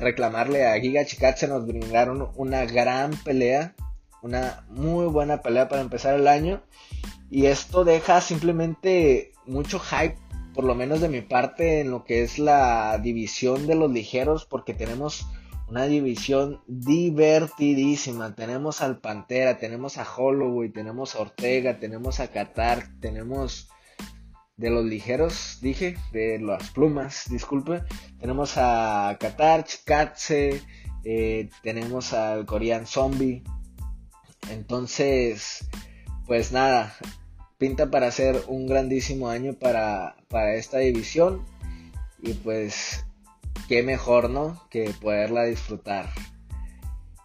reclamarle 0.00 0.66
a 0.66 0.80
Giga 0.80 1.04
Chikatse, 1.04 1.48
nos 1.48 1.66
brindaron 1.66 2.30
una 2.36 2.64
gran 2.64 3.10
pelea 3.24 3.74
una 4.22 4.64
muy 4.68 5.06
buena 5.06 5.40
pelea 5.42 5.68
para 5.68 5.82
empezar 5.82 6.14
el 6.14 6.28
año. 6.28 6.62
Y 7.30 7.46
esto 7.46 7.84
deja 7.84 8.20
simplemente 8.20 9.32
mucho 9.46 9.78
hype, 9.78 10.16
por 10.54 10.64
lo 10.64 10.74
menos 10.74 11.00
de 11.00 11.08
mi 11.08 11.20
parte, 11.20 11.80
en 11.80 11.90
lo 11.90 12.04
que 12.04 12.22
es 12.22 12.38
la 12.38 12.98
división 12.98 13.66
de 13.66 13.76
los 13.76 13.90
ligeros, 13.90 14.46
porque 14.46 14.74
tenemos 14.74 15.26
una 15.68 15.86
división 15.86 16.60
divertidísima. 16.66 18.34
Tenemos 18.34 18.82
al 18.82 18.98
Pantera, 18.98 19.58
tenemos 19.58 19.98
a 19.98 20.04
Holloway, 20.04 20.70
tenemos 20.70 21.14
a 21.14 21.20
Ortega, 21.20 21.78
tenemos 21.78 22.18
a 22.18 22.28
Qatar, 22.28 22.88
tenemos 23.00 23.68
de 24.60 24.68
los 24.68 24.84
ligeros, 24.84 25.58
dije, 25.62 25.96
de 26.12 26.38
las 26.38 26.70
plumas, 26.70 27.24
disculpe. 27.30 27.82
Tenemos 28.20 28.52
a 28.56 29.16
Qatar, 29.18 29.64
Chikatse, 29.64 30.60
eh, 31.02 31.48
tenemos 31.62 32.12
al 32.12 32.44
Korean 32.44 32.86
Zombie, 32.86 33.42
entonces, 34.50 35.66
pues 36.26 36.52
nada, 36.52 36.94
pinta 37.56 37.90
para 37.90 38.10
ser 38.10 38.42
un 38.48 38.66
grandísimo 38.66 39.30
año 39.30 39.54
para, 39.54 40.16
esta 40.54 40.78
división. 40.78 41.46
Y 42.22 42.34
pues, 42.34 43.06
qué 43.66 43.82
mejor, 43.82 44.28
¿no? 44.28 44.62
Que 44.68 44.92
poderla 45.00 45.44
disfrutar. 45.44 46.10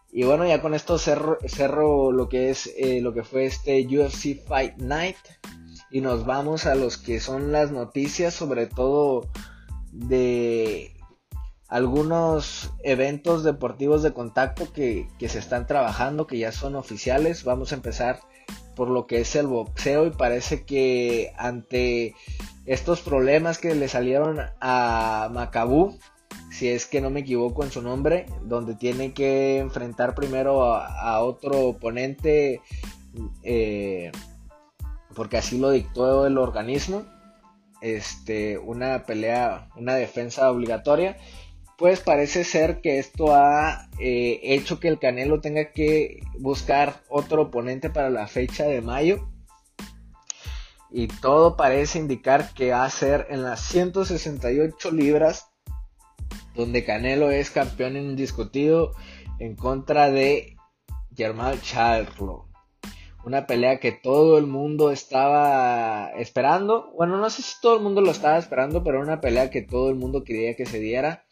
Y 0.09 0.23
bueno, 0.23 0.47
ya 0.47 0.61
con 0.61 0.73
esto 0.73 0.97
cerro, 0.97 2.13
lo 2.13 2.29
que 2.29 2.49
es 2.49 2.73
eh, 2.77 3.01
lo 3.01 3.13
que 3.13 3.23
fue 3.23 3.45
este 3.45 3.85
UFC 3.85 4.41
Fight 4.47 4.77
Night. 4.77 5.17
Y 5.91 6.01
nos 6.01 6.25
vamos 6.25 6.65
a 6.65 6.75
los 6.75 6.97
que 6.97 7.19
son 7.19 7.51
las 7.51 7.71
noticias, 7.71 8.33
sobre 8.33 8.67
todo 8.67 9.29
de 9.91 10.95
algunos 11.67 12.71
eventos 12.83 13.43
deportivos 13.43 14.03
de 14.03 14.13
contacto 14.13 14.71
que, 14.71 15.07
se 15.19 15.39
están 15.39 15.67
trabajando, 15.67 16.27
que 16.27 16.37
ya 16.37 16.51
son 16.51 16.75
oficiales. 16.75 17.43
Vamos 17.43 17.71
a 17.71 17.75
empezar 17.75 18.19
por 18.75 18.89
lo 18.89 19.07
que 19.07 19.21
es 19.21 19.35
el 19.35 19.47
boxeo 19.47 20.05
y 20.05 20.11
parece 20.11 20.63
que 20.63 21.33
ante 21.37 22.13
estos 22.65 23.01
problemas 23.01 23.57
que 23.57 23.73
le 23.73 23.87
salieron 23.87 24.39
a 24.59 25.29
Macabú, 25.31 25.97
si 26.51 26.69
es 26.69 26.85
que 26.85 27.01
no 27.01 27.09
me 27.09 27.21
equivoco 27.21 27.63
en 27.63 27.71
su 27.71 27.81
nombre, 27.81 28.25
donde 28.43 28.75
tiene 28.75 29.13
que 29.13 29.57
enfrentar 29.59 30.13
primero 30.15 30.73
a, 30.73 31.21
otro 31.21 31.67
oponente, 31.67 32.61
eh, 33.43 34.11
porque 35.15 35.37
así 35.37 35.57
lo 35.57 35.71
dictó 35.71 36.27
el 36.27 36.37
organismo, 36.37 37.03
este, 37.81 38.57
una 38.57 39.05
pelea, 39.05 39.69
una 39.75 39.95
defensa 39.95 40.51
obligatoria 40.51 41.17
pues 41.77 41.99
parece 41.99 42.43
ser 42.43 42.79
que 42.81 42.99
esto 42.99 43.35
ha 43.35 43.89
eh, 43.99 44.39
hecho 44.43 44.79
que 44.79 44.87
el 44.87 44.99
Canelo 44.99 45.41
tenga 45.41 45.71
que 45.71 46.21
buscar 46.39 47.03
otro 47.09 47.43
oponente 47.43 47.89
para 47.89 48.09
la 48.09 48.27
fecha 48.27 48.65
de 48.65 48.81
mayo. 48.81 49.29
Y 50.89 51.07
todo 51.07 51.57
parece 51.57 51.99
indicar 51.99 52.53
que 52.53 52.71
va 52.71 52.85
a 52.85 52.89
ser 52.89 53.27
en 53.29 53.43
las 53.43 53.59
168 53.61 54.91
libras, 54.91 55.49
donde 56.53 56.85
Canelo 56.85 57.31
es 57.31 57.51
campeón 57.51 57.97
indiscutido 57.97 58.93
en 59.39 59.57
contra 59.57 60.09
de 60.09 60.55
Germán 61.13 61.59
Charlo. 61.61 62.44
Una 63.25 63.47
pelea 63.47 63.79
que 63.79 63.91
todo 63.91 64.37
el 64.37 64.45
mundo 64.45 64.91
estaba 64.91 66.11
esperando. 66.15 66.91
Bueno, 66.95 67.17
no 67.17 67.31
sé 67.31 67.41
si 67.41 67.55
todo 67.59 67.75
el 67.77 67.81
mundo 67.81 68.01
lo 68.01 68.11
estaba 68.11 68.37
esperando, 68.37 68.83
pero 68.83 69.01
una 69.01 69.19
pelea 69.19 69.49
que 69.49 69.63
todo 69.63 69.89
el 69.89 69.95
mundo 69.95 70.23
quería 70.23 70.55
que 70.55 70.67
se 70.67 70.79
diera. 70.79 71.25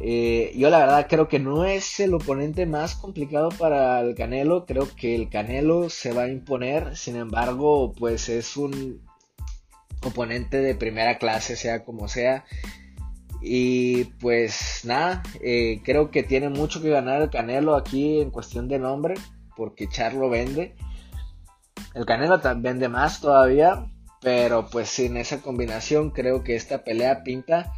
Eh, 0.00 0.54
yo 0.56 0.70
la 0.70 0.78
verdad 0.78 1.06
creo 1.06 1.28
que 1.28 1.40
no 1.40 1.66
es 1.66 2.00
el 2.00 2.14
oponente 2.14 2.64
más 2.64 2.94
complicado 2.94 3.50
para 3.50 4.00
el 4.00 4.14
Canelo. 4.14 4.64
Creo 4.64 4.88
que 4.96 5.14
el 5.14 5.28
Canelo 5.28 5.90
se 5.90 6.14
va 6.14 6.22
a 6.22 6.28
imponer. 6.28 6.96
Sin 6.96 7.16
embargo, 7.16 7.92
pues 7.92 8.30
es 8.30 8.56
un 8.56 9.06
oponente 10.02 10.56
de 10.56 10.74
primera 10.74 11.18
clase, 11.18 11.56
sea 11.56 11.84
como 11.84 12.08
sea. 12.08 12.46
Y 13.42 14.04
pues 14.20 14.80
nada, 14.84 15.22
eh, 15.42 15.82
creo 15.84 16.10
que 16.10 16.22
tiene 16.22 16.48
mucho 16.48 16.80
que 16.80 16.88
ganar 16.88 17.20
el 17.20 17.28
Canelo 17.28 17.76
aquí 17.76 18.22
en 18.22 18.30
cuestión 18.30 18.68
de 18.68 18.78
nombre. 18.78 19.16
Porque 19.58 19.88
Charlo 19.88 20.30
vende. 20.30 20.74
El 21.94 22.06
Canelo 22.06 22.40
vende 22.56 22.88
más 22.88 23.20
todavía. 23.20 23.84
Pero 24.22 24.68
pues 24.70 24.88
sin 24.88 25.18
esa 25.18 25.42
combinación 25.42 26.10
creo 26.10 26.42
que 26.42 26.56
esta 26.56 26.82
pelea 26.82 27.22
pinta 27.22 27.72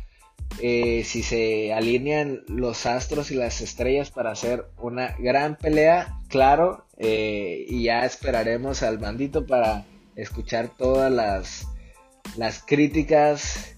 eh, 0.59 1.05
si 1.05 1.23
se 1.23 1.73
alinean 1.73 2.43
los 2.49 2.85
astros 2.85 3.31
y 3.31 3.35
las 3.35 3.61
estrellas 3.61 4.11
para 4.11 4.33
hacer 4.33 4.67
una 4.79 5.17
gran 5.19 5.57
pelea, 5.57 6.19
claro, 6.29 6.87
eh, 6.99 7.65
y 7.67 7.85
ya 7.85 8.05
esperaremos 8.05 8.83
al 8.83 8.99
bandito 8.99 9.47
para 9.47 9.87
escuchar 10.17 10.69
todas 10.77 11.11
las, 11.11 11.67
las 12.37 12.63
críticas 12.63 13.77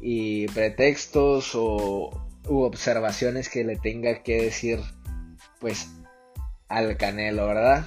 y 0.00 0.46
pretextos 0.48 1.52
o, 1.54 2.10
u 2.46 2.60
observaciones 2.60 3.48
que 3.48 3.64
le 3.64 3.76
tenga 3.76 4.22
que 4.22 4.42
decir 4.42 4.80
pues 5.60 5.88
al 6.72 6.96
Canelo, 6.96 7.46
¿verdad? 7.46 7.86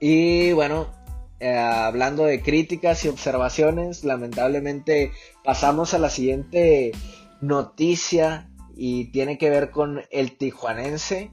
Y 0.00 0.52
bueno, 0.52 0.88
eh, 1.38 1.56
hablando 1.56 2.24
de 2.24 2.42
críticas 2.42 3.04
y 3.04 3.08
observaciones, 3.08 4.04
lamentablemente 4.04 5.12
pasamos 5.44 5.94
a 5.94 5.98
la 5.98 6.08
siguiente 6.08 6.92
noticia 7.40 8.48
y 8.74 9.12
tiene 9.12 9.38
que 9.38 9.50
ver 9.50 9.70
con 9.70 10.02
el 10.10 10.36
tijuanense 10.36 11.30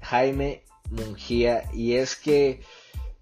Jaime 0.00 0.64
Mungía 0.90 1.64
y 1.72 1.94
es 1.94 2.16
que 2.16 2.60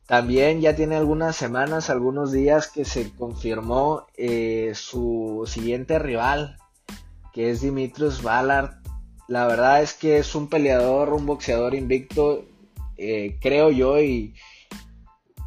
también 0.06 0.60
ya 0.60 0.76
tiene 0.76 0.96
algunas 0.96 1.36
semanas, 1.36 1.90
algunos 1.90 2.32
días 2.32 2.68
que 2.68 2.84
se 2.84 3.10
confirmó 3.14 4.06
eh, 4.16 4.72
su 4.74 5.44
siguiente 5.46 5.98
rival, 5.98 6.58
que 7.32 7.50
es 7.50 7.62
Dimitrios 7.62 8.22
Ballard. 8.22 8.81
La 9.32 9.46
verdad 9.46 9.80
es 9.80 9.94
que 9.94 10.18
es 10.18 10.34
un 10.34 10.46
peleador, 10.46 11.14
un 11.14 11.24
boxeador 11.24 11.74
invicto, 11.74 12.44
eh, 12.98 13.38
creo 13.40 13.70
yo, 13.70 13.98
y, 13.98 14.34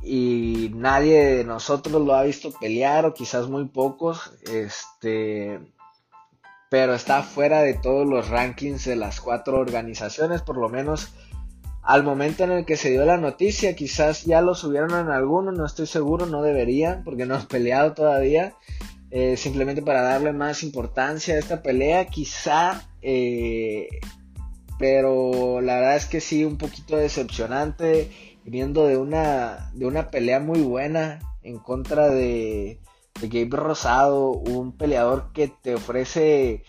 y 0.02 0.72
nadie 0.74 1.24
de 1.24 1.44
nosotros 1.44 2.02
lo 2.02 2.16
ha 2.16 2.24
visto 2.24 2.52
pelear, 2.52 3.06
o 3.06 3.14
quizás 3.14 3.48
muy 3.48 3.66
pocos. 3.66 4.34
Este, 4.52 5.60
pero 6.72 6.96
está 6.96 7.22
fuera 7.22 7.62
de 7.62 7.76
todos 7.76 8.08
los 8.08 8.30
rankings 8.30 8.86
de 8.86 8.96
las 8.96 9.22
cuatro 9.22 9.60
organizaciones, 9.60 10.42
por 10.42 10.58
lo 10.58 10.68
menos 10.68 11.14
al 11.84 12.02
momento 12.02 12.44
en 12.44 12.54
el 12.54 12.66
que 12.66 12.78
se 12.78 12.90
dio 12.90 13.06
la 13.06 13.18
noticia, 13.18 13.76
quizás 13.76 14.26
ya 14.26 14.42
lo 14.42 14.56
subieron 14.56 15.00
en 15.00 15.12
alguno, 15.12 15.52
no 15.52 15.64
estoy 15.64 15.86
seguro, 15.86 16.26
no 16.26 16.42
debería, 16.42 17.04
porque 17.06 17.28
no 17.28 17.36
has 17.36 17.46
peleado 17.46 17.94
todavía. 17.94 18.56
Eh, 19.12 19.38
simplemente 19.38 19.82
para 19.82 20.02
darle 20.02 20.34
más 20.34 20.64
importancia 20.64 21.36
a 21.36 21.40
esta 21.40 21.62
pelea, 21.62 22.08
quizá, 22.08 22.84
eh, 23.08 23.88
pero 24.80 25.62
la 25.62 25.76
verdad 25.76 25.96
es 25.96 26.08
que 26.08 26.22
sí, 26.22 26.44
un 26.44 26.58
poquito 26.58 26.98
decepcionante, 26.98 28.12
viniendo 28.44 28.88
de 28.88 28.98
una, 28.98 29.72
de 29.74 29.86
una 29.86 30.10
pelea 30.10 30.40
muy 30.40 30.62
buena 30.62 31.20
en 31.44 31.60
contra 31.60 32.10
de, 32.10 32.80
de 33.22 33.28
Gabe 33.28 33.58
Rosado, 33.58 34.32
un 34.32 34.76
peleador 34.76 35.32
que 35.34 35.48
te 35.48 35.76
ofrece 35.76 36.64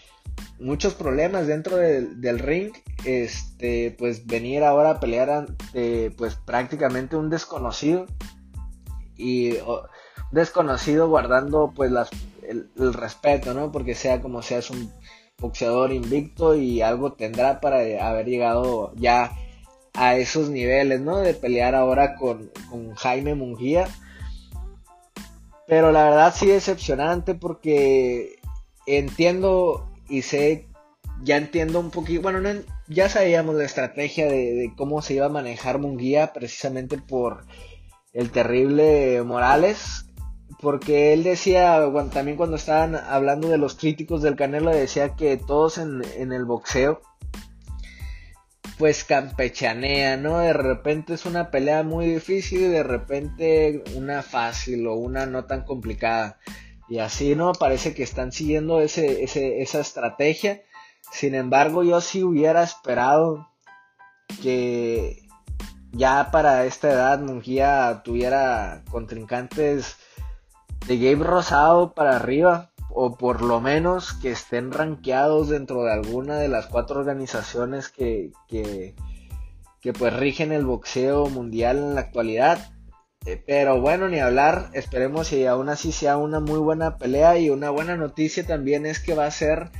muchos 0.61 0.93
problemas 0.93 1.47
dentro 1.47 1.78
del 1.78 2.38
ring, 2.38 2.73
este, 3.07 3.97
pues 3.99 4.26
venir 4.26 4.62
ahora 4.62 4.90
a 4.90 5.00
pelear 5.00 5.31
ante, 5.31 6.11
pues 6.19 6.35
prácticamente 6.35 7.16
un 7.16 7.31
desconocido 7.31 8.05
y 9.16 9.55
desconocido 10.33 11.09
guardando 11.09 11.73
pues 11.75 11.93
el, 12.43 12.95
respeto, 12.95 13.55
¿no? 13.55 13.73
Porque 13.73 13.95
sea 13.95 14.21
como 14.21 14.43
sea 14.43 14.59
es 14.59 14.69
un 14.69 14.93
boxeador 15.38 15.93
invicto 15.93 16.55
y 16.55 16.81
algo 16.81 17.12
tendrá 17.12 17.61
para 17.61 17.78
haber 18.07 18.26
llegado 18.26 18.93
ya 18.97 19.33
a 19.95 20.16
esos 20.16 20.50
niveles, 20.50 21.00
¿no? 21.00 21.19
De 21.19 21.35
pelear 21.35 21.75
ahora 21.75 22.16
con, 22.16 22.50
con 22.71 22.95
Jaime 22.95 23.35
Mungía. 23.35 23.88
Pero 25.66 25.93
la 25.93 26.05
verdad 26.05 26.35
sí 26.35 26.47
decepcionante 26.47 27.35
porque 27.35 28.38
entiendo 28.87 29.90
y 30.09 30.23
sé, 30.23 30.69
ya 31.23 31.37
entiendo 31.37 31.81
un 31.81 31.90
poquito, 31.90 32.23
bueno, 32.23 32.40
ya 32.88 33.09
sabíamos 33.09 33.57
la 33.57 33.64
estrategia 33.64 34.26
de, 34.26 34.73
cómo 34.76 35.02
se 35.02 35.14
iba 35.14 35.26
a 35.26 35.31
manejar 35.31 35.78
Munguía 35.78 36.33
precisamente 36.33 36.99
por 36.99 37.45
el 38.12 38.31
terrible 38.31 39.23
Morales, 39.25 40.05
porque 40.60 41.12
él 41.12 41.22
decía, 41.22 41.80
también 42.12 42.36
cuando 42.36 42.56
estaban 42.56 42.96
hablando 42.96 43.48
de 43.48 43.58
los 43.58 43.74
críticos 43.74 44.22
del 44.22 44.36
Canelo, 44.36 44.70
decía 44.70 45.14
que 45.14 45.36
todos 45.36 45.78
en, 45.78 46.02
en 46.16 46.32
el 46.32 46.44
boxeo, 46.44 47.00
pues 48.78 49.04
campechanean, 49.04 50.22
¿no? 50.22 50.38
De 50.38 50.52
repente 50.52 51.14
es 51.14 51.26
una 51.26 51.50
pelea 51.50 51.82
muy 51.82 52.06
difícil 52.06 52.60
y 52.60 52.68
de 52.68 52.82
repente 52.82 53.82
una 53.94 54.22
fácil 54.22 54.86
o 54.86 54.94
una 54.94 55.26
no 55.26 55.44
tan 55.44 55.64
complicada. 55.64 56.38
Y 56.88 56.98
así, 56.98 57.34
¿no? 57.34 57.52
Parece 57.52 57.94
que 57.94 58.02
están 58.02 58.32
siguiendo 58.32 58.80
ese, 58.80 59.24
ese, 59.24 59.62
esa 59.62 59.80
estrategia. 59.80 60.62
Sin 61.11 61.35
embargo, 61.35 61.82
yo 61.82 62.00
sí 62.00 62.22
hubiera 62.22 62.62
esperado 62.62 63.48
que 64.42 65.26
ya 65.92 66.30
para 66.30 66.66
esta 66.66 66.90
edad 66.92 67.18
Mungía 67.20 68.02
tuviera 68.04 68.85
contrincantes 68.90 69.96
de 70.87 70.99
Gabe 70.99 71.25
Rosado 71.25 71.94
para 71.94 72.16
arriba. 72.16 72.70
O 72.99 73.16
por 73.16 73.42
lo 73.42 73.61
menos 73.61 74.14
que 74.14 74.31
estén 74.31 74.72
rankeados 74.72 75.51
dentro 75.51 75.85
de 75.85 75.92
alguna 75.92 76.37
de 76.38 76.49
las 76.49 76.66
cuatro 76.66 77.01
organizaciones 77.01 77.90
que, 77.90 78.33
que, 78.49 78.94
pues 79.99 80.16
rigen 80.16 80.51
el 80.51 80.64
boxeo 80.64 81.27
mundial 81.27 81.77
en 81.79 81.94
la 81.94 82.01
actualidad 82.01 82.59
eh, 83.27 83.42
pero 83.44 83.81
bueno, 83.81 84.09
ni 84.09 84.20
hablar, 84.20 84.70
esperemos 84.72 85.33
y 85.33 85.46
aún 85.46 85.68
así 85.68 85.90
sea 85.90 86.16
una 86.16 86.38
muy 86.38 86.59
buena 86.61 86.96
pelea 86.96 87.37
y 87.38 87.51
una 87.51 87.70
buena 87.70 87.96
noticia 87.96 88.46
también 88.46 88.87
es 88.87 89.01
que 89.01 89.14
va 89.14 89.27
a 89.27 89.31
ser 89.33 89.70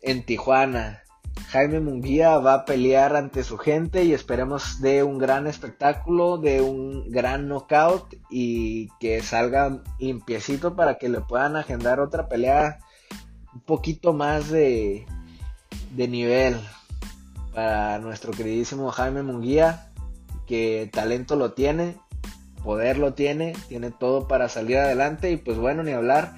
en 0.00 0.24
Tijuana. 0.24 1.03
Jaime 1.48 1.80
Munguía 1.80 2.38
va 2.38 2.54
a 2.54 2.64
pelear 2.64 3.16
ante 3.16 3.44
su 3.44 3.58
gente 3.58 4.04
y 4.04 4.12
esperemos 4.12 4.80
de 4.80 5.02
un 5.02 5.18
gran 5.18 5.46
espectáculo, 5.46 6.38
de 6.38 6.60
un 6.60 7.10
gran 7.10 7.48
knockout 7.48 8.14
y 8.30 8.88
que 8.98 9.22
salga 9.22 9.82
limpiecito 9.98 10.74
para 10.74 10.98
que 10.98 11.08
le 11.08 11.20
puedan 11.20 11.56
agendar 11.56 12.00
otra 12.00 12.28
pelea 12.28 12.78
un 13.54 13.60
poquito 13.60 14.12
más 14.12 14.50
de, 14.50 15.06
de 15.94 16.08
nivel 16.08 16.60
para 17.54 17.98
nuestro 18.00 18.32
queridísimo 18.32 18.90
Jaime 18.90 19.22
Munguía, 19.22 19.92
que 20.46 20.90
talento 20.92 21.36
lo 21.36 21.52
tiene, 21.52 21.96
poder 22.64 22.98
lo 22.98 23.14
tiene, 23.14 23.54
tiene 23.68 23.90
todo 23.90 24.26
para 24.26 24.48
salir 24.48 24.78
adelante 24.78 25.30
y 25.30 25.36
pues 25.36 25.56
bueno, 25.56 25.84
ni 25.84 25.92
hablar, 25.92 26.34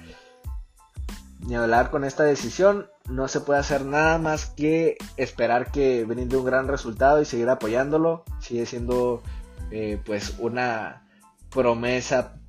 ni 1.39 1.55
hablar 1.55 1.89
con 1.89 2.03
esta 2.03 2.23
decisión, 2.23 2.87
no 3.09 3.27
se 3.27 3.41
puede 3.41 3.59
hacer 3.59 3.85
nada 3.85 4.17
más 4.17 4.47
que 4.47 4.97
esperar 5.15 5.71
que 5.71 6.03
brinde 6.03 6.37
un 6.37 6.45
gran 6.45 6.67
resultado 6.67 7.21
y 7.21 7.25
seguir 7.25 7.49
apoyándolo, 7.49 8.23
sigue 8.39 8.65
siendo 8.65 9.21
eh, 9.71 9.99
pues 10.05 10.35
una 10.39 11.07
promesa 11.49 12.39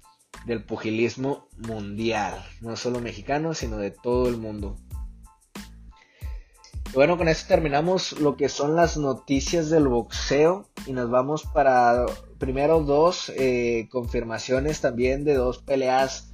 del 0.46 0.64
pugilismo 0.64 1.48
mundial, 1.56 2.44
no 2.60 2.76
solo 2.76 3.00
mexicano, 3.00 3.54
sino 3.54 3.76
de 3.76 3.90
todo 3.90 4.28
el 4.28 4.36
mundo. 4.36 4.76
bueno, 6.94 7.18
con 7.18 7.28
esto 7.28 7.48
terminamos 7.48 8.18
lo 8.20 8.36
que 8.36 8.48
son 8.48 8.74
las 8.74 8.96
noticias 8.96 9.70
del 9.70 9.88
boxeo 9.88 10.68
y 10.86 10.92
nos 10.92 11.10
vamos 11.10 11.44
para 11.44 12.06
primero 12.38 12.80
dos 12.80 13.30
eh, 13.36 13.88
confirmaciones 13.90 14.80
también 14.80 15.24
de 15.24 15.34
dos 15.34 15.58
peleas 15.58 16.27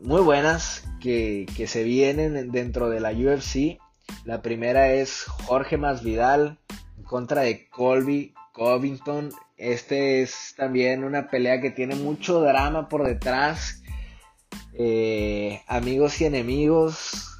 muy 0.00 0.20
buenas 0.20 0.84
que, 1.00 1.46
se 1.66 1.82
vienen 1.82 2.50
dentro 2.50 2.90
de 2.90 3.00
la 3.00 3.12
UFC. 3.12 3.78
La 4.24 4.42
primera 4.42 4.92
es 4.92 5.24
Jorge 5.24 5.76
Masvidal 5.76 6.58
en 6.98 7.04
contra 7.04 7.42
de 7.42 7.68
Colby 7.68 8.34
Covington. 8.52 9.30
Este 9.56 10.22
es 10.22 10.54
también 10.56 11.04
una 11.04 11.28
pelea 11.28 11.60
que 11.60 11.70
tiene 11.70 11.94
mucho 11.94 12.40
drama 12.40 12.88
por 12.88 13.06
detrás. 13.06 13.82
Eh, 14.74 15.62
amigos 15.66 16.20
y 16.20 16.26
enemigos. 16.26 17.32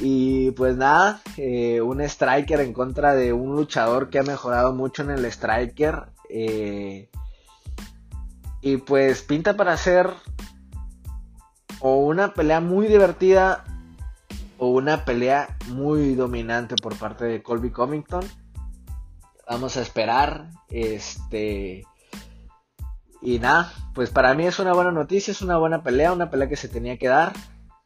Y 0.00 0.52
pues 0.52 0.76
nada, 0.76 1.22
eh, 1.36 1.80
un 1.80 2.00
striker 2.00 2.60
en 2.60 2.72
contra 2.72 3.14
de 3.14 3.32
un 3.32 3.56
luchador 3.56 4.10
que 4.10 4.20
ha 4.20 4.22
mejorado 4.22 4.74
mucho 4.74 5.02
en 5.02 5.10
el 5.10 5.24
striker. 5.24 6.04
Eh, 6.30 7.08
y 8.60 8.76
pues 8.76 9.22
pinta 9.22 9.56
para 9.56 9.76
ser 9.76 10.10
o 11.80 11.96
una 11.98 12.34
pelea 12.34 12.60
muy 12.60 12.86
divertida 12.86 13.64
o 14.58 14.68
una 14.68 15.04
pelea 15.04 15.56
muy 15.68 16.14
dominante 16.14 16.74
por 16.76 16.96
parte 16.96 17.24
de 17.24 17.42
Colby 17.42 17.70
Covington. 17.70 18.24
Vamos 19.48 19.76
a 19.76 19.82
esperar. 19.82 20.50
Este. 20.68 21.84
Y 23.22 23.38
nada, 23.38 23.72
pues 23.94 24.10
para 24.10 24.34
mí 24.34 24.46
es 24.46 24.58
una 24.58 24.72
buena 24.72 24.92
noticia, 24.92 25.32
es 25.32 25.42
una 25.42 25.56
buena 25.58 25.82
pelea, 25.82 26.12
una 26.12 26.30
pelea 26.30 26.48
que 26.48 26.56
se 26.56 26.68
tenía 26.68 26.98
que 26.98 27.08
dar 27.08 27.32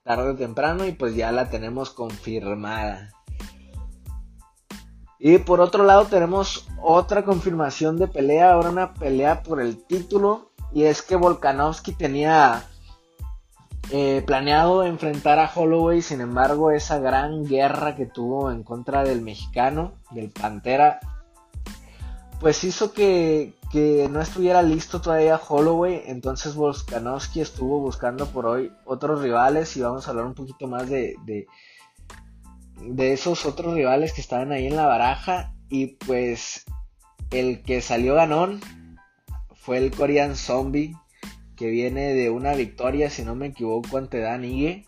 tarde 0.02 0.30
o 0.30 0.36
temprano 0.36 0.84
y 0.84 0.92
pues 0.92 1.14
ya 1.14 1.32
la 1.32 1.48
tenemos 1.48 1.90
confirmada. 1.90 3.10
Y 5.18 5.38
por 5.38 5.60
otro 5.60 5.84
lado 5.84 6.06
tenemos 6.06 6.68
otra 6.82 7.24
confirmación 7.24 7.96
de 7.96 8.08
pelea, 8.08 8.52
ahora 8.52 8.70
una 8.70 8.94
pelea 8.94 9.42
por 9.42 9.60
el 9.60 9.84
título. 9.84 10.50
Y 10.74 10.84
es 10.84 11.02
que 11.02 11.16
Volkanovski 11.16 11.92
tenía 11.92 12.64
eh, 13.90 14.22
planeado 14.26 14.84
enfrentar 14.84 15.38
a 15.38 15.50
Holloway, 15.54 16.02
sin 16.02 16.20
embargo 16.20 16.70
esa 16.70 16.98
gran 16.98 17.44
guerra 17.44 17.96
que 17.96 18.06
tuvo 18.06 18.50
en 18.50 18.62
contra 18.62 19.04
del 19.04 19.22
mexicano, 19.22 19.92
del 20.10 20.30
Pantera, 20.30 21.00
pues 22.40 22.64
hizo 22.64 22.92
que, 22.92 23.54
no 24.10 24.20
estuviera 24.20 24.62
listo 24.62 25.00
todavía 25.00 25.40
Holloway. 25.48 26.02
Entonces 26.06 26.54
Volkanovski 26.54 27.40
estuvo 27.40 27.80
buscando 27.80 28.26
por 28.26 28.46
hoy 28.46 28.70
otros 28.84 29.22
rivales 29.22 29.76
y 29.76 29.80
vamos 29.80 30.06
a 30.06 30.10
hablar 30.10 30.26
un 30.26 30.34
poquito 30.34 30.66
más 30.66 30.88
de 30.88 31.16
de 32.86 33.12
esos 33.12 33.46
otros 33.46 33.74
rivales 33.74 34.12
que 34.12 34.20
estaban 34.20 34.52
ahí 34.52 34.66
en 34.66 34.76
la 34.76 34.86
baraja 34.86 35.54
y 35.68 35.98
pues 35.98 36.64
el 37.30 37.62
que 37.62 37.80
salió 37.80 38.14
ganón 38.14 38.60
fue 39.54 39.78
el 39.78 39.90
Korean 39.90 40.36
Zombie 40.36 40.96
que 41.56 41.68
viene 41.68 42.14
de 42.14 42.30
una 42.30 42.54
victoria 42.54 43.10
si 43.10 43.22
no 43.24 43.34
me 43.34 43.48
equivoco 43.48 43.98
ante 43.98 44.20
Dan 44.20 44.44
Ige 44.44 44.86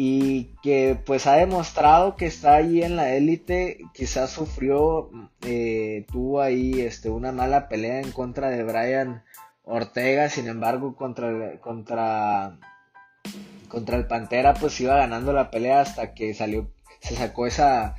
y 0.00 0.54
que 0.62 0.96
pues 1.04 1.26
ha 1.26 1.34
demostrado 1.34 2.14
que 2.14 2.26
está 2.26 2.54
ahí 2.54 2.84
en 2.84 2.94
la 2.94 3.14
élite, 3.14 3.78
quizás 3.92 4.30
sufrió, 4.30 5.10
eh, 5.42 6.06
tuvo 6.12 6.40
ahí 6.40 6.80
este, 6.80 7.10
una 7.10 7.32
mala 7.32 7.68
pelea 7.68 8.00
en 8.00 8.12
contra 8.12 8.48
de 8.48 8.62
Brian 8.62 9.24
Ortega, 9.64 10.28
sin 10.28 10.46
embargo 10.46 10.94
contra, 10.94 11.58
contra, 11.60 12.58
contra 13.68 13.96
el 13.96 14.06
Pantera 14.06 14.54
pues 14.54 14.80
iba 14.80 14.94
ganando 14.94 15.32
la 15.32 15.50
pelea 15.50 15.80
hasta 15.80 16.14
que 16.14 16.32
salió, 16.32 16.70
se 17.00 17.16
sacó 17.16 17.48
esa, 17.48 17.96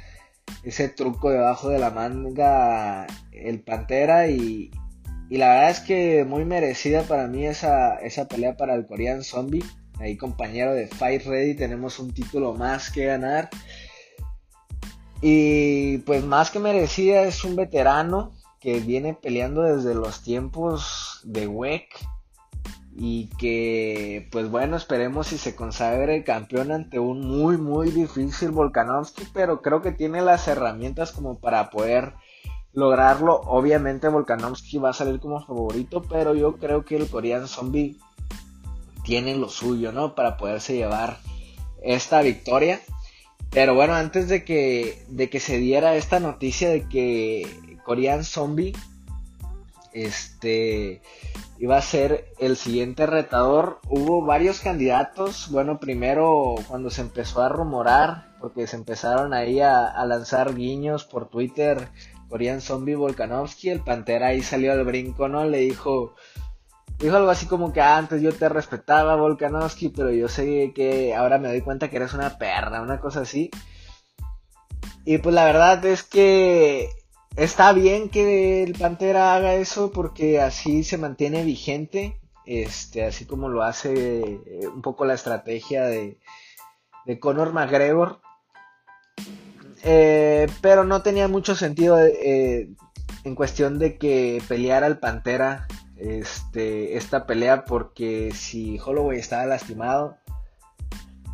ese 0.64 0.88
truco 0.88 1.32
debajo 1.32 1.68
de 1.68 1.80
la 1.80 1.90
manga 1.90 3.08
el 3.34 3.60
Pantera 3.60 4.30
y, 4.30 4.72
y 5.30 5.38
la 5.38 5.50
verdad 5.50 5.70
es 5.70 5.80
que 5.80 6.26
muy 6.26 6.46
merecida 6.46 7.04
para 7.04 7.28
mí 7.28 7.46
esa, 7.46 7.96
esa 7.96 8.28
pelea 8.28 8.58
para 8.58 8.76
el 8.76 8.86
Korean 8.86 9.24
Zombie 9.24 9.64
ahí 10.00 10.18
compañero 10.18 10.74
de 10.74 10.88
Fight 10.88 11.26
Ready, 11.26 11.56
tenemos 11.56 12.00
un 12.00 12.14
título 12.14 12.54
más 12.54 12.90
que 12.92 13.06
ganar. 13.06 13.50
Y 15.22 16.00
pues 16.00 16.24
más 16.24 16.50
que 16.50 16.60
merecida 16.60 17.24
es 17.24 17.44
un 17.44 17.56
veterano 17.56 18.32
que 18.62 18.80
viene 18.80 19.14
peleando 19.14 19.64
desde 19.64 19.94
los 19.94 20.24
tiempos 20.24 21.22
de 21.24 21.48
WEC 21.48 21.90
y 22.96 23.30
que 23.38 24.28
pues 24.32 24.50
bueno 24.50 24.76
esperemos 24.76 25.28
si 25.28 25.38
se 25.38 25.56
consagre 25.56 26.24
campeón 26.26 26.72
ante 26.72 27.00
un 27.00 27.22
muy 27.22 27.58
muy 27.58 27.92
difícil 27.92 28.52
Volkanovski 28.52 29.24
pero 29.34 29.62
creo 29.62 29.82
que 29.82 29.94
tiene 29.94 30.22
las 30.22 30.50
herramientas 30.50 31.14
como 31.14 31.40
para 31.40 31.70
poder 31.70 32.14
lograrlo 32.74 33.42
obviamente 33.46 34.08
Volkanovski 34.10 34.78
va 34.78 34.92
a 34.92 34.94
salir 34.94 35.20
como 35.20 35.44
favorito 35.44 36.04
pero 36.04 36.36
yo 36.36 36.58
creo 36.58 36.86
que 36.86 36.98
el 36.98 37.10
Korean 37.10 37.48
Zombie 37.48 37.98
tienen 39.04 39.42
lo 39.42 39.50
suyo, 39.50 39.92
¿no? 39.92 40.14
Para 40.14 40.38
poderse 40.38 40.76
llevar 40.76 41.18
esta 41.82 42.22
victoria. 42.22 42.80
Pero 43.50 43.74
bueno, 43.74 43.96
antes 43.96 44.28
de 44.30 44.44
que, 44.46 45.04
de 45.10 45.30
que 45.32 45.40
se 45.40 45.58
diera 45.58 45.96
esta 45.96 46.20
noticia 46.20 46.70
de 46.70 46.88
que 46.88 47.80
Korean 47.84 48.24
Zombie 48.24 48.74
este, 49.92 51.02
iba 51.58 51.78
a 51.78 51.82
ser 51.82 52.32
el 52.38 52.56
siguiente 52.56 53.08
retador, 53.08 53.80
hubo 53.90 54.24
varios 54.24 54.60
candidatos. 54.60 55.50
Bueno, 55.50 55.80
primero 55.80 56.56
cuando 56.68 56.92
se 56.92 57.02
empezó 57.02 57.42
a 57.42 57.50
rumorar, 57.50 58.36
porque 58.40 58.68
se 58.68 58.76
empezaron 58.76 59.34
ahí 59.34 59.60
a 59.60 60.06
lanzar 60.06 60.54
guiños 60.54 61.04
por 61.06 61.30
Twitter, 61.30 61.90
Korean 62.30 62.62
Zombie 62.62 62.96
Volkanovski, 62.96 63.70
el 63.70 63.82
Pantera 63.82 64.28
ahí 64.28 64.42
salió 64.42 64.72
al 64.72 64.86
brinco, 64.86 65.28
¿no? 65.28 65.46
Le 65.46 65.58
dijo, 65.60 66.16
Dijo 67.00 67.16
algo 67.16 67.30
así 67.30 67.46
como 67.46 67.72
que 67.72 67.80
antes 67.80 68.22
yo 68.22 68.34
te 68.34 68.50
respetaba, 68.50 69.16
Volkanovski, 69.16 69.88
pero 69.88 70.12
yo 70.12 70.28
sé 70.28 70.74
que 70.76 71.16
ahora 71.16 71.38
me 71.38 71.48
doy 71.48 71.62
cuenta 71.62 71.90
que 71.90 71.96
eres 71.96 72.14
una 72.14 72.38
perra, 72.38 72.82
una 72.82 73.00
cosa 73.00 73.22
así. 73.22 73.50
Y 75.06 75.20
pues 75.20 75.34
la 75.34 75.46
verdad 75.46 75.84
es 75.86 76.04
que 76.04 76.90
está 77.38 77.72
bien 77.72 78.10
que 78.10 78.64
el 78.64 78.74
Pantera 78.74 79.34
haga 79.34 79.54
eso 79.56 79.94
porque 79.94 80.42
así 80.42 80.84
se 80.84 80.98
mantiene 80.98 81.46
vigente, 81.46 82.20
este, 82.46 83.06
así 83.06 83.26
como 83.26 83.48
lo 83.48 83.64
hace 83.64 84.20
eh, 84.20 84.68
un 84.68 84.82
poco 84.82 85.06
la 85.06 85.14
estrategia 85.14 85.86
de, 85.86 86.20
de 87.06 87.20
Conor 87.20 87.54
McGregor. 87.54 88.20
Eh, 89.84 90.48
pero 90.62 90.84
no 90.84 91.02
tenía 91.02 91.28
mucho 91.28 91.56
sentido 91.56 91.98
eh, 92.06 92.70
en 93.24 93.36
cuestión 93.36 93.80
de 93.80 93.98
que 93.98 94.42
peleara 94.48 94.88
el 94.88 95.00
Pantera 95.00 95.68
este, 95.96 96.98
esta 96.98 97.26
pelea 97.26 97.66
porque 97.66 98.32
si 98.34 98.80
Holloway 98.80 99.20
estaba 99.20 99.46
lastimado, 99.46 100.18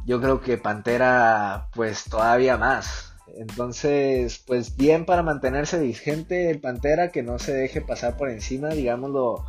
yo 0.05 0.21
creo 0.21 0.41
que 0.41 0.57
Pantera 0.57 1.69
pues 1.73 2.05
todavía 2.05 2.57
más. 2.57 3.13
Entonces, 3.37 4.43
pues 4.45 4.75
bien 4.77 5.05
para 5.05 5.23
mantenerse 5.23 5.79
vigente 5.79 6.49
el 6.49 6.61
Pantera, 6.61 7.11
que 7.11 7.23
no 7.23 7.39
se 7.39 7.53
deje 7.53 7.81
pasar 7.81 8.17
por 8.17 8.29
encima, 8.29 8.69
digámoslo 8.69 9.45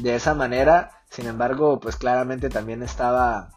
de 0.00 0.16
esa 0.16 0.34
manera. 0.34 0.90
Sin 1.10 1.26
embargo, 1.26 1.80
pues 1.80 1.96
claramente 1.96 2.48
también 2.48 2.82
estaba 2.82 3.50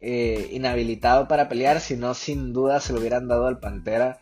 eh, 0.00 0.50
inhabilitado 0.52 1.28
para 1.28 1.48
pelear, 1.48 1.80
si 1.80 1.96
no 1.96 2.14
sin 2.14 2.52
duda 2.52 2.80
se 2.80 2.92
lo 2.92 3.00
hubieran 3.00 3.28
dado 3.28 3.46
al 3.46 3.58
Pantera. 3.58 4.20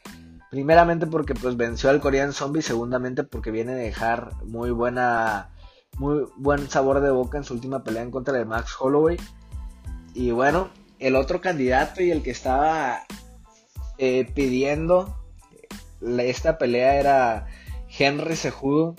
Primeramente 0.50 1.06
porque 1.06 1.34
pues 1.34 1.56
venció 1.56 1.90
al 1.90 2.00
Korean 2.00 2.32
Zombie, 2.32 2.62
segundamente 2.62 3.24
porque 3.24 3.50
viene 3.50 3.72
a 3.72 3.76
dejar 3.76 4.32
muy 4.44 4.70
buena 4.70 5.50
muy 5.98 6.26
buen 6.36 6.68
sabor 6.68 7.00
de 7.00 7.10
boca 7.10 7.38
en 7.38 7.44
su 7.44 7.54
última 7.54 7.82
pelea 7.82 8.02
en 8.02 8.10
contra 8.10 8.36
de 8.36 8.44
Max 8.44 8.76
Holloway. 8.78 9.16
Y 10.14 10.30
bueno, 10.30 10.70
el 10.98 11.16
otro 11.16 11.40
candidato 11.40 12.02
y 12.02 12.10
el 12.10 12.22
que 12.22 12.30
estaba 12.30 13.00
eh, 13.98 14.30
pidiendo 14.34 15.14
esta 16.18 16.58
pelea 16.58 16.96
era 16.96 17.46
Henry 17.98 18.36
Sejudo. 18.36 18.94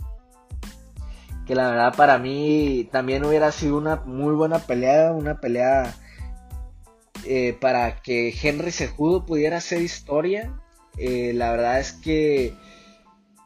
Que 1.45 1.55
la 1.55 1.69
verdad 1.69 1.95
para 1.95 2.17
mí 2.17 2.89
también 2.91 3.23
hubiera 3.23 3.51
sido 3.51 3.77
una 3.77 3.97
muy 4.05 4.33
buena 4.33 4.59
pelea, 4.59 5.11
una 5.11 5.39
pelea 5.39 5.95
eh, 7.27 7.57
para 7.59 8.01
que 8.01 8.33
Henry 8.41 8.71
Sejudo 8.71 9.25
pudiera 9.25 9.57
hacer 9.57 9.81
historia 9.81 10.61
eh, 10.97 11.31
la 11.33 11.51
verdad 11.51 11.79
es 11.79 11.93
que 11.93 12.53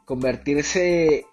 convertirse 0.06 1.26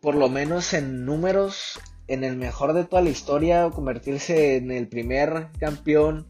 por 0.00 0.16
lo 0.16 0.28
menos 0.28 0.74
en 0.74 1.06
números 1.06 1.80
en 2.08 2.24
el 2.24 2.36
mejor 2.36 2.74
de 2.74 2.84
toda 2.84 3.00
la 3.00 3.10
historia, 3.10 3.70
convertirse 3.70 4.56
en 4.56 4.70
el 4.70 4.88
primer 4.88 5.48
campeón 5.58 6.26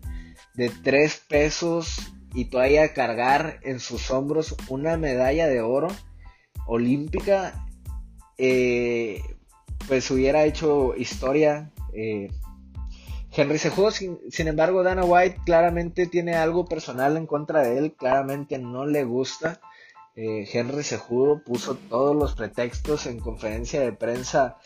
de 0.55 0.71
tres 0.71 1.21
pesos 1.29 1.97
y 2.33 2.45
todavía 2.45 2.93
cargar 2.95 3.59
en 3.63 3.81
sus 3.81 4.11
hombros 4.11 4.55
una 4.69 4.97
medalla 4.97 5.49
de 5.49 5.63
oro 5.63 5.89
olímpica, 6.67 7.67
eh, 8.39 9.21
pues 9.89 10.11
hubiera 10.11 10.45
hecho 10.45 10.95
historia. 10.97 11.73
Henry 13.37 13.59
sin, 13.59 14.21
sin, 14.31 14.49
embargo, 14.49 14.83
Dana 14.85 15.05
White 15.05 15.41
claramente 15.45 16.07
tiene 16.07 16.37
algo 16.37 16.67
personal 16.67 17.17
en 17.17 17.27
contra 17.27 17.63
de 17.63 17.79
él, 17.79 17.95
claramente 17.95 18.59
no 18.59 18.87
le 18.87 19.05
gusta. 19.05 19.61
Eh, 20.15 20.49
Henry 20.53 20.85
Sejudo 20.85 21.43
puso 21.43 21.75
todos 21.75 22.15
los 22.15 22.35
pretextos 22.35 23.07
en 23.07 23.19
conferencia 23.19 23.81
de 23.81 23.93
prensa. 23.93 24.59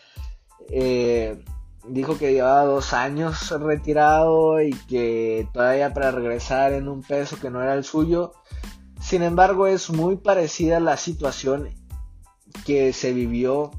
Eh, 0.69 1.43
dijo 1.87 2.19
que 2.19 2.33
llevaba 2.33 2.65
dos 2.65 2.93
años 2.93 3.49
retirado 3.59 4.61
y 4.61 4.71
que 4.87 5.47
todavía 5.51 5.91
para 5.91 6.11
regresar 6.11 6.73
en 6.73 6.87
un 6.87 7.01
peso 7.01 7.39
que 7.39 7.49
no 7.49 7.63
era 7.63 7.73
el 7.73 7.83
suyo. 7.83 8.33
Sin 9.01 9.23
embargo, 9.23 9.65
es 9.65 9.89
muy 9.89 10.17
parecida 10.17 10.79
la 10.79 10.97
situación 10.97 11.69
que 12.65 12.93
se 12.93 13.13
vivió 13.13 13.71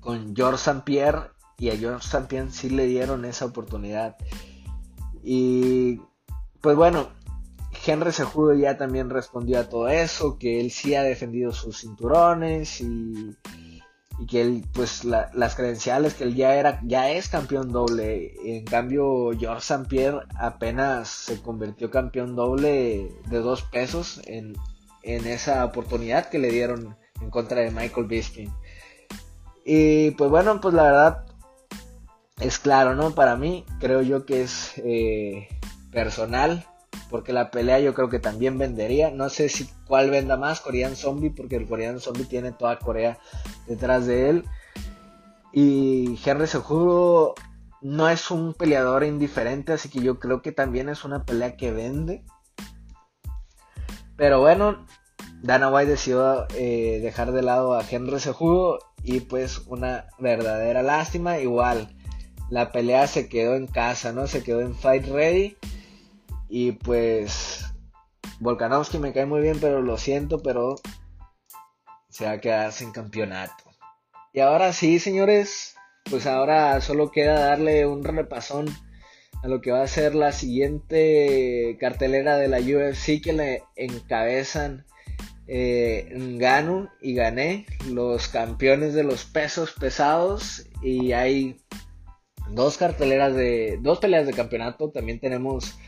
con 0.00 0.34
George 0.34 0.56
St. 0.56 0.82
Pierre 0.84 1.33
y 1.58 1.70
a 1.70 1.76
George 1.76 2.08
Champion 2.08 2.50
sí 2.50 2.70
le 2.70 2.86
dieron 2.86 3.24
esa 3.24 3.46
oportunidad. 3.46 4.16
Y 5.22 6.00
pues 6.60 6.76
bueno, 6.76 7.08
Henry 7.86 8.12
Sejudo 8.12 8.54
ya 8.54 8.76
también 8.76 9.10
respondió 9.10 9.60
a 9.60 9.68
todo 9.68 9.88
eso, 9.88 10.38
que 10.38 10.60
él 10.60 10.70
sí 10.70 10.94
ha 10.94 11.02
defendido 11.02 11.52
sus 11.52 11.80
cinturones 11.80 12.80
y, 12.80 13.36
que 14.28 14.42
él, 14.42 14.64
pues 14.72 15.04
las 15.04 15.54
credenciales, 15.54 16.14
que 16.14 16.24
él 16.24 16.34
ya 16.34 16.54
era, 16.54 16.80
ya 16.84 17.10
es 17.10 17.28
campeón 17.28 17.72
doble. 17.72 18.34
En 18.44 18.64
cambio, 18.64 19.30
George 19.38 19.74
St. 19.74 19.88
Pierre 19.88 20.20
apenas 20.38 21.08
se 21.08 21.42
convirtió 21.42 21.90
campeón 21.90 22.36
doble 22.36 23.10
de 23.28 23.38
dos 23.40 23.62
pesos 23.62 24.20
en, 24.26 24.54
en 25.02 25.26
esa 25.26 25.64
oportunidad 25.64 26.28
que 26.28 26.38
le 26.38 26.50
dieron 26.50 26.96
en 27.20 27.30
contra 27.30 27.60
de 27.60 27.70
Michael 27.70 28.06
Bisping. 28.06 28.52
Y 29.64 30.12
pues 30.12 30.30
bueno, 30.30 30.60
pues 30.60 30.74
la 30.74 30.82
verdad, 30.84 31.26
es 32.40 32.58
claro, 32.58 32.94
¿no? 32.94 33.14
Para 33.14 33.36
mí, 33.36 33.64
creo 33.80 34.02
yo 34.02 34.26
que 34.26 34.42
es 34.42 34.72
eh, 34.78 35.48
personal, 35.92 36.64
porque 37.10 37.32
la 37.32 37.50
pelea 37.50 37.80
yo 37.80 37.94
creo 37.94 38.08
que 38.08 38.18
también 38.18 38.58
vendería. 38.58 39.10
No 39.10 39.28
sé 39.28 39.48
si 39.48 39.68
cuál 39.86 40.10
venda 40.10 40.36
más, 40.36 40.60
Korean 40.60 40.96
Zombie, 40.96 41.30
porque 41.30 41.56
el 41.56 41.68
Korean 41.68 42.00
Zombie 42.00 42.24
tiene 42.24 42.52
toda 42.52 42.78
Corea 42.78 43.18
detrás 43.66 44.06
de 44.06 44.30
él. 44.30 44.44
Y 45.52 46.18
Henry 46.24 46.48
Sejudo 46.48 47.34
no 47.80 48.08
es 48.08 48.30
un 48.30 48.54
peleador 48.54 49.04
indiferente, 49.04 49.72
así 49.72 49.88
que 49.88 50.00
yo 50.00 50.18
creo 50.18 50.42
que 50.42 50.52
también 50.52 50.88
es 50.88 51.04
una 51.04 51.24
pelea 51.24 51.56
que 51.56 51.70
vende. 51.70 52.24
Pero 54.16 54.40
bueno, 54.40 54.86
Dana 55.42 55.68
White 55.68 55.90
decidió 55.90 56.46
eh, 56.56 57.00
dejar 57.02 57.32
de 57.32 57.42
lado 57.42 57.74
a 57.74 57.84
Henry 57.88 58.18
Sejudo 58.18 58.78
y 59.02 59.20
pues 59.20 59.58
una 59.66 60.06
verdadera 60.18 60.82
lástima. 60.82 61.38
Igual, 61.38 61.93
la 62.50 62.72
pelea 62.72 63.06
se 63.06 63.28
quedó 63.28 63.56
en 63.56 63.66
casa, 63.66 64.12
¿no? 64.12 64.26
Se 64.26 64.42
quedó 64.42 64.60
en 64.60 64.74
Fight 64.74 65.06
Ready. 65.06 65.56
Y 66.48 66.72
pues 66.72 67.64
Volkanovski 68.40 68.98
me 68.98 69.12
cae 69.12 69.26
muy 69.26 69.40
bien, 69.40 69.58
pero 69.60 69.82
lo 69.82 69.96
siento, 69.96 70.42
pero 70.42 70.76
se 72.08 72.26
va 72.26 72.32
a 72.32 72.40
quedar 72.40 72.72
sin 72.72 72.92
campeonato. 72.92 73.64
Y 74.32 74.40
ahora 74.40 74.72
sí, 74.72 74.98
señores, 74.98 75.74
pues 76.10 76.26
ahora 76.26 76.80
solo 76.80 77.10
queda 77.10 77.40
darle 77.40 77.86
un 77.86 78.04
repasón 78.04 78.66
a 79.42 79.48
lo 79.48 79.60
que 79.60 79.72
va 79.72 79.82
a 79.82 79.88
ser 79.88 80.14
la 80.14 80.32
siguiente 80.32 81.76
cartelera 81.80 82.36
de 82.36 82.48
la 82.48 82.58
UFC 82.58 83.22
que 83.22 83.32
le 83.32 83.62
encabezan 83.76 84.86
eh, 85.46 86.08
y 87.02 87.14
Gané, 87.14 87.66
los 87.88 88.28
campeones 88.28 88.94
de 88.94 89.04
los 89.04 89.24
pesos 89.24 89.72
pesados. 89.72 90.66
Y 90.82 91.12
hay 91.12 91.60
dos 92.50 92.76
carteleras 92.76 93.34
de. 93.34 93.78
dos 93.80 93.98
peleas 93.98 94.26
de 94.26 94.32
campeonato. 94.32 94.90
También 94.90 95.20
tenemos 95.20 95.78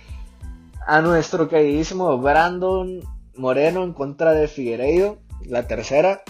a 0.86 1.00
nuestro 1.00 1.48
queridísimo 1.48 2.18
Brandon 2.18 3.00
Moreno 3.36 3.84
en 3.84 3.92
contra 3.92 4.32
de 4.32 4.48
Figueiredo, 4.48 5.18
la 5.44 5.66
tercera. 5.66 6.22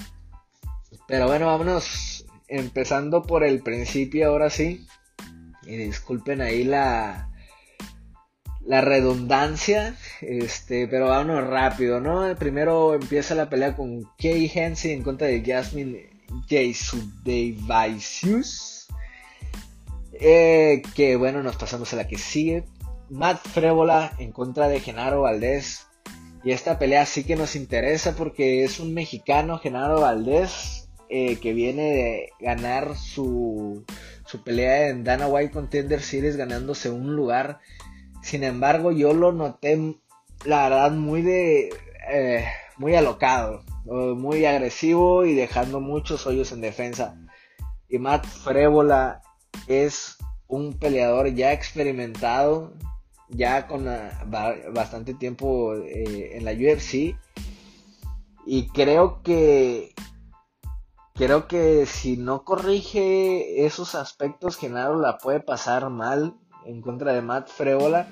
Pero 1.06 1.26
bueno, 1.26 1.46
vámonos 1.46 2.26
empezando 2.48 3.22
por 3.22 3.44
el 3.44 3.62
principio 3.62 4.28
ahora 4.28 4.50
sí. 4.50 4.86
Y 5.64 5.76
disculpen 5.76 6.40
ahí 6.40 6.64
la, 6.64 7.28
la 8.66 8.80
redundancia, 8.80 9.96
este, 10.20 10.86
pero 10.88 11.08
vámonos 11.08 11.48
rápido, 11.48 12.00
¿no? 12.00 12.34
Primero 12.36 12.94
empieza 12.94 13.34
la 13.34 13.48
pelea 13.48 13.74
con 13.76 14.02
Kay 14.18 14.50
Hensey 14.52 14.92
en 14.92 15.02
contra 15.02 15.28
de 15.28 15.42
Jasmine 15.44 16.10
Jasudavicius. 16.48 18.75
Eh, 20.20 20.82
que 20.94 21.16
bueno, 21.16 21.42
nos 21.42 21.56
pasamos 21.56 21.92
a 21.92 21.96
la 21.96 22.08
que 22.08 22.18
sigue. 22.18 22.64
Matt 23.08 23.46
Frébola 23.46 24.12
en 24.18 24.32
contra 24.32 24.68
de 24.68 24.80
Genaro 24.80 25.22
Valdés. 25.22 25.86
Y 26.44 26.52
esta 26.52 26.78
pelea 26.78 27.06
sí 27.06 27.24
que 27.24 27.36
nos 27.36 27.56
interesa 27.56 28.14
porque 28.14 28.64
es 28.64 28.78
un 28.78 28.94
mexicano, 28.94 29.58
Genaro 29.58 30.00
Valdés, 30.00 30.88
eh, 31.08 31.36
que 31.36 31.52
viene 31.52 31.82
de 31.82 32.30
ganar 32.40 32.96
su, 32.96 33.84
su 34.26 34.44
pelea 34.44 34.88
en 34.88 35.02
Dana 35.02 35.26
White 35.26 35.52
Contender 35.52 36.00
Series, 36.00 36.36
ganándose 36.36 36.90
un 36.90 37.16
lugar 37.16 37.58
sin 38.26 38.42
embargo, 38.42 38.90
yo 38.90 39.14
lo 39.14 39.30
noté, 39.30 39.78
la 40.44 40.68
verdad, 40.68 40.90
muy 40.90 41.22
de. 41.22 41.70
Eh, 42.10 42.44
muy 42.76 42.96
alocado, 42.96 43.62
muy 43.84 44.44
agresivo 44.44 45.24
y 45.24 45.34
dejando 45.34 45.80
muchos 45.80 46.26
hoyos 46.26 46.50
en 46.50 46.60
defensa. 46.60 47.16
Y 47.88 47.98
Matt 47.98 48.26
Frébola 48.26 49.22
es 49.66 50.16
un 50.48 50.74
peleador 50.74 51.34
ya 51.34 51.52
experimentado, 51.52 52.72
ya 53.28 53.66
con 53.66 53.86
bastante 54.72 55.14
tiempo 55.14 55.74
eh, 55.74 56.36
en 56.36 56.44
la 56.44 56.52
UFC. 56.52 57.16
Y 58.46 58.68
creo 58.68 59.22
que 59.22 59.94
creo 61.14 61.48
que 61.48 61.86
si 61.86 62.16
no 62.16 62.44
corrige 62.44 63.66
esos 63.66 63.94
aspectos, 63.94 64.56
Genaro 64.56 65.00
la 65.00 65.18
puede 65.18 65.40
pasar 65.40 65.90
mal 65.90 66.34
en 66.64 66.80
contra 66.82 67.12
de 67.12 67.22
Matt 67.22 67.48
Freola. 67.48 68.08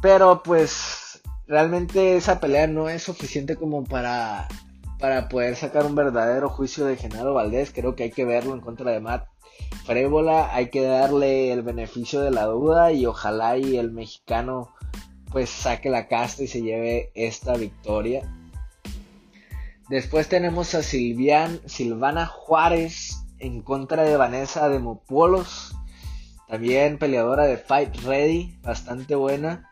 Pero 0.00 0.42
pues 0.42 1.22
realmente 1.46 2.16
esa 2.16 2.40
pelea 2.40 2.66
no 2.66 2.88
es 2.88 3.02
suficiente 3.02 3.56
como 3.56 3.84
para, 3.84 4.48
para 4.98 5.28
poder 5.28 5.56
sacar 5.56 5.84
un 5.84 5.94
verdadero 5.94 6.48
juicio 6.48 6.86
de 6.86 6.96
Genaro 6.96 7.34
Valdés. 7.34 7.72
Creo 7.74 7.94
que 7.94 8.04
hay 8.04 8.10
que 8.10 8.24
verlo 8.24 8.54
en 8.54 8.60
contra 8.60 8.90
de 8.90 9.00
Matt 9.00 9.26
Frébola. 9.84 10.54
Hay 10.54 10.70
que 10.70 10.82
darle 10.82 11.52
el 11.52 11.62
beneficio 11.62 12.20
de 12.20 12.30
la 12.30 12.46
duda 12.46 12.92
y 12.92 13.06
ojalá 13.06 13.56
y 13.58 13.76
el 13.76 13.90
mexicano 13.90 14.74
pues 15.30 15.50
saque 15.50 15.90
la 15.90 16.06
casta 16.06 16.44
y 16.44 16.46
se 16.46 16.62
lleve 16.62 17.10
esta 17.14 17.54
victoria. 17.56 18.32
Después 19.88 20.28
tenemos 20.28 20.74
a 20.74 20.82
Silvian, 20.82 21.60
Silvana 21.66 22.26
Juárez 22.26 23.24
en 23.38 23.60
contra 23.60 24.04
de 24.04 24.16
Vanessa 24.16 24.68
Demopolos. 24.68 25.74
También 26.48 26.98
peleadora 26.98 27.44
de 27.44 27.58
Fight 27.58 27.96
Ready, 28.04 28.58
bastante 28.62 29.14
buena. 29.14 29.70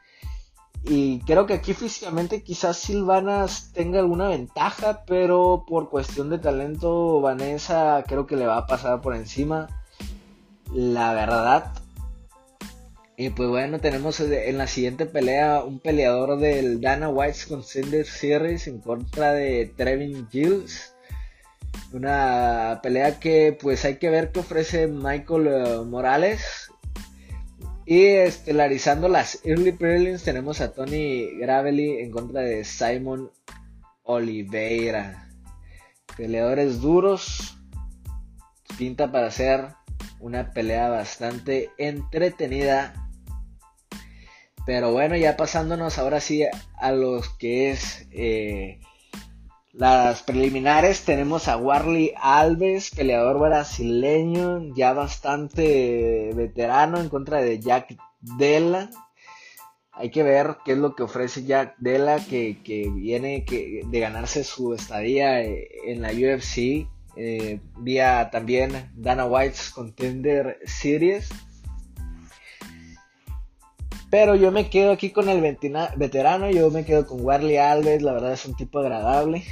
Y 0.84 1.20
creo 1.20 1.46
que 1.46 1.54
aquí 1.54 1.74
físicamente 1.74 2.42
quizás 2.42 2.76
Silvanas 2.76 3.70
tenga 3.72 4.00
alguna 4.00 4.28
ventaja, 4.28 5.04
pero 5.06 5.64
por 5.66 5.90
cuestión 5.90 6.28
de 6.28 6.38
talento 6.38 7.20
Vanessa 7.20 8.04
creo 8.06 8.26
que 8.26 8.36
le 8.36 8.46
va 8.46 8.58
a 8.58 8.66
pasar 8.66 9.00
por 9.00 9.14
encima. 9.14 9.68
La 10.72 11.14
verdad. 11.14 11.72
Y 13.16 13.30
pues 13.30 13.48
bueno, 13.48 13.78
tenemos 13.78 14.18
en 14.20 14.58
la 14.58 14.66
siguiente 14.66 15.06
pelea 15.06 15.62
un 15.62 15.78
peleador 15.78 16.38
del 16.38 16.80
Dana 16.80 17.08
White 17.08 17.38
Contender 17.48 18.06
Series 18.06 18.66
en 18.66 18.80
contra 18.80 19.32
de 19.32 19.72
Trevin 19.76 20.28
Gilles. 20.30 20.94
Una 21.92 22.80
pelea 22.82 23.20
que 23.20 23.56
pues 23.60 23.84
hay 23.84 23.98
que 23.98 24.10
ver 24.10 24.32
qué 24.32 24.40
ofrece 24.40 24.86
Michael 24.88 25.46
eh, 25.46 25.80
Morales. 25.86 26.61
Y 27.84 28.04
estelarizando 28.04 29.08
las 29.08 29.40
Early 29.44 29.72
Prelims 29.72 30.22
tenemos 30.22 30.60
a 30.60 30.72
Tony 30.72 31.26
Gravely 31.38 31.98
en 31.98 32.10
contra 32.12 32.42
de 32.42 32.64
Simon 32.64 33.30
Oliveira. 34.04 35.28
Peleadores 36.16 36.80
duros. 36.80 37.58
Pinta 38.78 39.10
para 39.10 39.30
ser 39.30 39.68
una 40.20 40.52
pelea 40.52 40.88
bastante 40.88 41.70
entretenida. 41.76 42.94
Pero 44.64 44.92
bueno, 44.92 45.16
ya 45.16 45.36
pasándonos 45.36 45.98
ahora 45.98 46.20
sí 46.20 46.44
a 46.78 46.92
los 46.92 47.28
que 47.30 47.70
es 47.70 48.06
eh, 48.12 48.80
las 49.72 50.22
preliminares 50.22 51.02
tenemos 51.04 51.48
a 51.48 51.56
Warley 51.56 52.12
Alves, 52.20 52.90
peleador 52.90 53.38
brasileño, 53.38 54.74
ya 54.74 54.92
bastante 54.92 56.30
veterano 56.34 57.00
en 57.00 57.08
contra 57.08 57.40
de 57.40 57.58
Jack 57.58 57.96
Della. 58.20 58.90
Hay 59.92 60.10
que 60.10 60.22
ver 60.22 60.58
qué 60.64 60.72
es 60.72 60.78
lo 60.78 60.94
que 60.94 61.04
ofrece 61.04 61.44
Jack 61.44 61.76
Della, 61.78 62.18
que, 62.18 62.58
viene 62.94 63.46
de 63.46 64.00
ganarse 64.00 64.44
su 64.44 64.74
estadía 64.74 65.42
eh, 65.42 65.68
en 65.86 66.02
la 66.02 66.10
UFC, 66.10 66.86
eh, 67.16 67.60
vía 67.78 68.28
también 68.30 68.90
Dana 68.94 69.24
White's 69.24 69.70
Contender 69.70 70.58
Series. 70.66 71.30
Pero 74.12 74.34
yo 74.34 74.52
me 74.52 74.68
quedo 74.68 74.92
aquí 74.92 75.08
con 75.08 75.30
el 75.30 75.40
veterano, 75.40 76.50
yo 76.50 76.70
me 76.70 76.84
quedo 76.84 77.06
con 77.06 77.24
Warley 77.24 77.56
Alves, 77.56 78.02
la 78.02 78.12
verdad 78.12 78.34
es 78.34 78.44
un 78.44 78.54
tipo 78.54 78.78
agradable, 78.80 79.42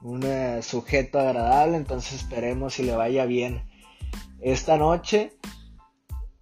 un 0.00 0.22
eh, 0.22 0.62
sujeto 0.62 1.18
agradable, 1.18 1.76
entonces 1.76 2.20
esperemos 2.20 2.74
si 2.74 2.84
le 2.84 2.94
vaya 2.94 3.24
bien 3.24 3.64
esta 4.40 4.76
noche. 4.76 5.32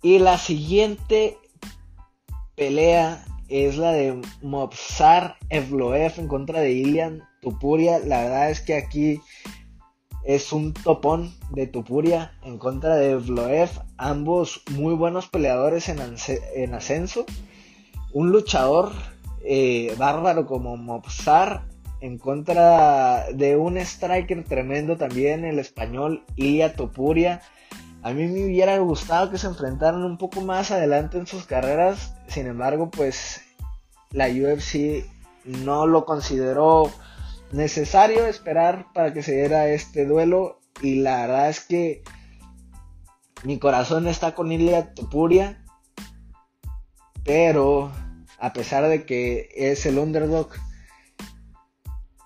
Y 0.03 0.19
la 0.19 0.37
siguiente 0.37 1.39
pelea 2.55 3.25
es 3.49 3.79
la 3.79 3.93
de 3.93 4.21
Mopsar 4.43 5.39
Evloev 5.49 6.19
en 6.19 6.29
contra 6.29 6.61
de 6.61 6.73
Ilian 6.73 7.23
Tupuria. 7.41 7.99
La 7.99 8.25
verdad 8.25 8.51
es 8.51 8.61
que 8.61 8.75
aquí 8.75 9.23
es 10.29 10.53
un 10.53 10.75
topón 10.75 11.33
de 11.53 11.67
Tupuria 11.67 12.33
en 12.45 12.59
contra 12.59 12.97
de 12.97 13.17
Vloev. 13.17 13.71
Ambos 13.97 14.63
muy 14.73 14.93
buenos 14.93 15.27
peleadores 15.27 15.89
en, 15.89 16.75
ascenso. 16.75 17.25
Un 18.13 18.31
luchador 18.31 18.93
eh, 19.43 19.95
bárbaro 19.97 20.45
como 20.45 20.77
Mopsar 20.77 21.63
en 22.03 22.19
contra 22.19 23.25
de 23.33 23.57
un 23.57 23.79
striker 23.79 24.45
tremendo 24.45 24.99
también, 24.99 25.47
el 25.47 25.59
español 25.59 26.23
Ilia 26.37 26.77
Topuria. 26.77 27.41
A 28.03 28.11
mí 28.13 28.27
me 28.27 28.45
hubiera 28.45 28.77
gustado 28.81 29.31
que 29.31 29.39
se 29.39 29.47
enfrentaran 29.47 30.05
un 30.05 30.19
poco 30.19 30.43
más 30.43 30.71
adelante 30.71 31.17
en 31.17 31.27
sus 31.27 31.47
carreras. 31.47 32.15
Sin 32.27 32.47
embargo, 32.47 32.91
pues 32.91 33.41
la 34.11 34.29
UFC 34.29 35.07
no 35.47 35.87
lo 35.87 36.05
consideró 36.05 36.93
necesario 37.53 38.27
esperar 38.27 38.87
para 38.93 39.13
que 39.13 39.23
se 39.23 39.35
diera 39.35 39.69
este 39.69 40.05
duelo. 40.07 40.61
Y 40.83 40.97
la 40.97 41.23
verdad 41.23 41.49
es 41.49 41.61
que 41.61 42.03
mi 43.45 43.59
corazón 43.59 44.07
está 44.09 44.35
con 44.35 44.53
Ilya 44.53 44.95
Topuria, 44.95 45.65
pero 47.25 47.93
a 48.39 48.53
pesar 48.53 48.89
de 48.89 49.05
que 49.05 49.49
es 49.55 49.87
el 49.87 49.99
underdog, 49.99 50.51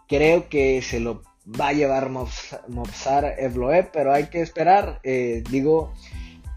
creo 0.09 0.49
que 0.49 0.83
se 0.83 1.01
lo 1.01 1.23
va 1.49 1.69
a 1.69 1.73
llevar 1.73 2.11
Mopsar 2.11 3.35
Evloev, 3.39 3.91
pero 3.93 4.13
hay 4.13 4.27
que 4.27 4.43
esperar, 4.43 5.01
eh, 5.03 5.43
digo, 5.51 5.93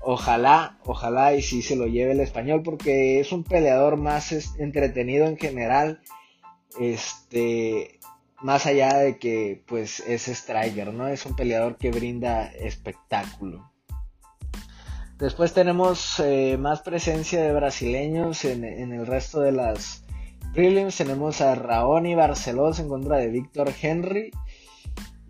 ojalá, 0.02 0.78
ojalá 0.86 1.34
y 1.34 1.42
si 1.42 1.62
se 1.62 1.76
lo 1.76 1.88
lleve 1.88 2.12
el 2.12 2.20
español 2.20 2.62
porque 2.64 3.20
es 3.20 3.32
un 3.32 3.44
peleador 3.44 3.98
más 3.98 4.32
entretenido 4.60 5.28
en 5.28 5.38
general. 5.38 6.02
Este, 6.80 7.95
más 8.42 8.66
allá 8.66 8.98
de 8.98 9.18
que 9.18 9.64
pues 9.68 10.02
es 10.02 10.28
striker, 10.28 10.94
¿no? 10.94 11.08
Es 11.08 11.26
un 11.26 11.36
peleador 11.36 11.78
que 11.78 11.92
brinda 11.92 12.48
espectáculo. 12.48 13.72
Después 15.18 15.54
tenemos 15.54 16.20
eh, 16.20 16.58
más 16.60 16.82
presencia 16.82 17.42
de 17.42 17.54
brasileños 17.54 18.44
en, 18.44 18.66
el 18.66 19.08
resto 19.08 19.40
de 19.40 19.54
las 19.54 20.04
prelims 20.54 20.98
tenemos 20.98 21.40
a 21.42 21.56
Raoni 21.56 22.16
Barcelos 22.16 22.80
en 22.80 22.90
contra 22.90 23.18
de 23.18 23.30
Víctor 23.30 23.72
Henry. 23.82 24.32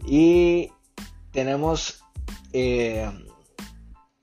Y 0.08 0.72
tenemos 1.32 2.04
eh, 2.54 3.10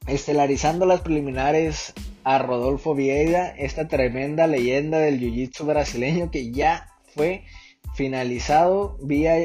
estelarizando 0.06 0.86
las 0.86 1.00
preliminares 1.00 1.92
a 2.24 2.38
Rodolfo 2.38 2.94
Vieira, 2.94 3.48
esta 3.50 3.88
tremenda 3.88 4.46
leyenda 4.46 4.98
del 4.98 5.20
jiu-jitsu 5.20 5.64
brasileño 5.64 6.30
que 6.30 6.52
ya 6.52 6.88
fue 7.14 7.44
finalizado 7.94 8.96
vía, 9.02 9.38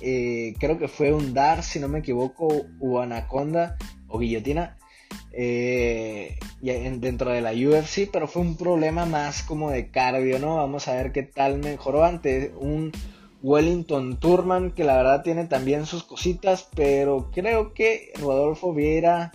eh, 0.00 0.54
creo 0.58 0.78
que 0.78 0.88
fue 0.88 1.12
un 1.12 1.34
DAR, 1.34 1.62
si 1.62 1.78
no 1.78 1.88
me 1.88 2.00
equivoco, 2.00 2.48
o 2.80 3.00
Anaconda 3.00 3.76
o 4.08 4.18
Guillotina. 4.18 4.78
Eh, 5.34 6.38
dentro 6.60 7.30
de 7.30 7.40
la 7.40 7.52
UFC, 7.52 8.08
pero 8.10 8.26
fue 8.26 8.42
un 8.42 8.56
problema 8.56 9.06
más 9.06 9.42
como 9.42 9.70
de 9.70 9.90
cardio, 9.90 10.38
¿no? 10.38 10.56
Vamos 10.56 10.88
a 10.88 10.94
ver 10.94 11.12
qué 11.12 11.22
tal 11.22 11.58
mejoró 11.58 12.04
ante 12.04 12.52
un 12.58 12.92
Wellington 13.42 14.18
Turman 14.20 14.70
que 14.70 14.84
la 14.84 14.96
verdad 14.96 15.22
tiene 15.22 15.46
también 15.46 15.86
sus 15.86 16.04
cositas, 16.04 16.68
pero 16.74 17.30
creo 17.32 17.74
que 17.74 18.12
Rodolfo 18.20 18.72
Vieira 18.72 19.32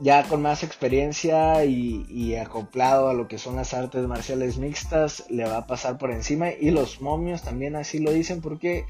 ya 0.00 0.26
con 0.26 0.40
más 0.40 0.62
experiencia 0.62 1.64
y, 1.64 2.34
acoplado 2.36 3.10
a 3.10 3.14
lo 3.14 3.28
que 3.28 3.38
son 3.38 3.56
las 3.56 3.74
artes 3.74 4.06
marciales 4.06 4.56
mixtas, 4.56 5.26
le 5.28 5.44
va 5.44 5.58
a 5.58 5.66
pasar 5.66 5.98
por 5.98 6.10
encima. 6.10 6.50
Y 6.50 6.70
los 6.70 7.02
momios 7.02 7.42
también 7.42 7.76
así 7.76 7.98
lo 7.98 8.10
dicen 8.10 8.40
porque 8.40 8.86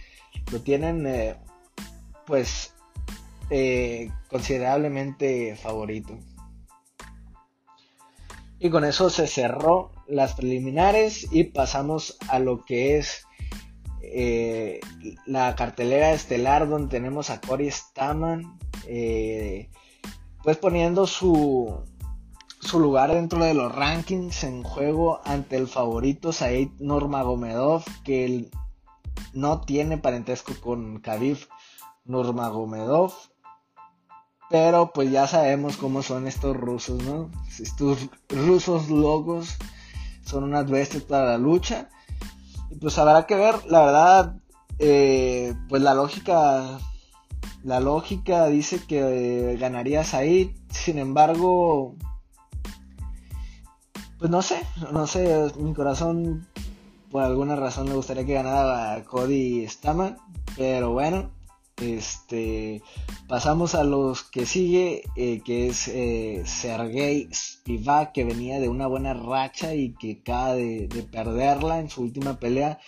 lo 0.52 0.60
tienen 0.60 1.06
eh, 1.06 1.36
pues 2.26 2.74
eh, 3.50 4.10
considerablemente 4.28 5.56
favorito. 5.56 6.16
Y 8.60 8.70
con 8.70 8.84
eso 8.84 9.10
se 9.10 9.26
cerró 9.26 9.90
las 10.06 10.34
preliminares 10.34 11.26
y 11.32 11.44
pasamos 11.44 12.18
a 12.28 12.38
lo 12.38 12.64
que 12.64 12.98
es 12.98 13.24
eh, 14.02 14.80
la 15.26 15.56
cartelera 15.56 16.12
estelar 16.12 16.68
donde 16.68 16.90
tenemos 16.90 17.30
a 17.30 17.40
Cory 17.40 17.70
Staman 17.70 18.58
pues 20.42 20.56
poniendo 20.56 21.06
su, 21.06 21.84
su 22.60 22.80
lugar 22.80 23.12
dentro 23.12 23.44
de 23.44 23.54
los 23.54 23.74
rankings 23.74 24.44
en 24.44 24.62
juego 24.62 25.20
ante 25.24 25.56
el 25.56 25.68
favorito 25.68 26.32
Said 26.32 26.70
Nurmagomedov 26.78 27.84
que 28.04 28.50
no 29.32 29.60
tiene 29.60 29.98
parentesco 29.98 30.54
con 30.60 31.00
Khabib 31.00 31.38
Nurmagomedov 32.04 33.12
pero 34.50 34.92
pues 34.92 35.12
ya 35.12 35.28
sabemos 35.28 35.76
cómo 35.76 36.02
son 36.02 36.26
estos 36.26 36.56
rusos, 36.56 37.00
¿no? 37.04 37.30
Estos 37.60 38.08
rusos 38.28 38.90
locos 38.90 39.56
son 40.24 40.42
unas 40.42 40.68
bestias 40.68 41.04
para 41.04 41.26
la 41.26 41.38
lucha. 41.38 41.88
Y 42.68 42.74
pues 42.74 42.98
habrá 42.98 43.26
que 43.26 43.36
ver, 43.36 43.64
la 43.66 43.84
verdad, 43.84 44.36
eh, 44.80 45.54
pues 45.68 45.82
la 45.82 45.94
lógica, 45.94 46.80
la 47.62 47.80
lógica 47.80 48.46
dice 48.46 48.80
que 48.86 49.56
ganarías 49.60 50.14
ahí. 50.14 50.54
Sin 50.70 50.98
embargo, 50.98 51.94
pues 54.18 54.30
no 54.30 54.42
sé, 54.42 54.60
no 54.92 55.06
sé, 55.06 55.50
mi 55.58 55.74
corazón 55.74 56.46
por 57.10 57.22
alguna 57.22 57.56
razón 57.56 57.88
le 57.88 57.94
gustaría 57.94 58.24
que 58.24 58.34
ganara 58.34 59.04
Cody 59.04 59.66
Staman, 59.66 60.16
pero 60.56 60.92
bueno, 60.92 61.30
este, 61.80 62.82
pasamos 63.26 63.74
a 63.74 63.84
los 63.84 64.22
que 64.22 64.46
sigue, 64.46 65.02
eh, 65.16 65.40
que 65.44 65.68
es 65.68 65.88
eh, 65.88 66.42
Sergei 66.44 67.28
Spivak, 67.32 68.12
que 68.12 68.24
venía 68.24 68.60
de 68.60 68.68
una 68.68 68.86
buena 68.86 69.14
racha 69.14 69.74
y 69.74 69.92
que 69.94 70.20
acaba 70.20 70.54
de, 70.54 70.88
perderla 71.10 71.80
en 71.80 71.90
su 71.90 72.02
última 72.02 72.38
pelea 72.38 72.78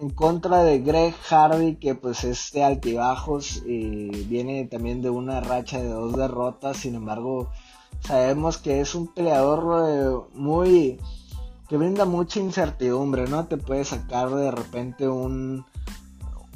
en 0.00 0.10
contra 0.10 0.62
de 0.62 0.80
Greg 0.80 1.14
Hardy, 1.14 1.76
que 1.76 1.94
pues 1.94 2.24
es 2.24 2.50
de 2.52 2.64
altibajos, 2.64 3.62
y 3.66 4.24
viene 4.24 4.64
también 4.66 5.02
de 5.02 5.10
una 5.10 5.40
racha 5.40 5.78
de 5.78 5.88
dos 5.88 6.16
derrotas, 6.16 6.78
sin 6.78 6.94
embargo 6.94 7.50
sabemos 8.00 8.58
que 8.58 8.80
es 8.80 8.94
un 8.94 9.08
peleador 9.08 9.88
eh, 9.88 10.34
muy 10.34 10.98
que 11.68 11.76
brinda 11.76 12.04
mucha 12.04 12.40
incertidumbre, 12.40 13.28
¿no? 13.28 13.46
Te 13.46 13.56
puede 13.56 13.84
sacar 13.84 14.30
de 14.30 14.50
repente 14.50 15.08
un 15.08 15.64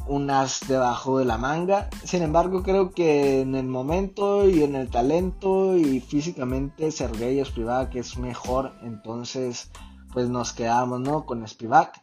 un 0.07 0.31
as 0.31 0.61
debajo 0.69 1.19
de 1.19 1.25
la 1.25 1.39
manga. 1.39 1.89
Sin 2.05 2.23
embargo, 2.23 2.63
creo 2.63 2.91
que 2.91 3.41
en 3.41 3.55
el 3.55 3.67
momento 3.67 4.49
y 4.49 4.63
en 4.63 4.75
el 4.75 4.91
talento 4.91 5.77
y 5.77 6.01
físicamente 6.01 6.91
Sergei 6.91 7.43
Spivak 7.45 7.95
es 7.95 8.19
mejor. 8.19 8.73
Entonces, 8.83 9.71
pues 10.13 10.29
nos 10.29 10.53
quedamos, 10.53 11.01
¿no? 11.01 11.25
Con 11.25 11.47
Spivak. 11.47 12.03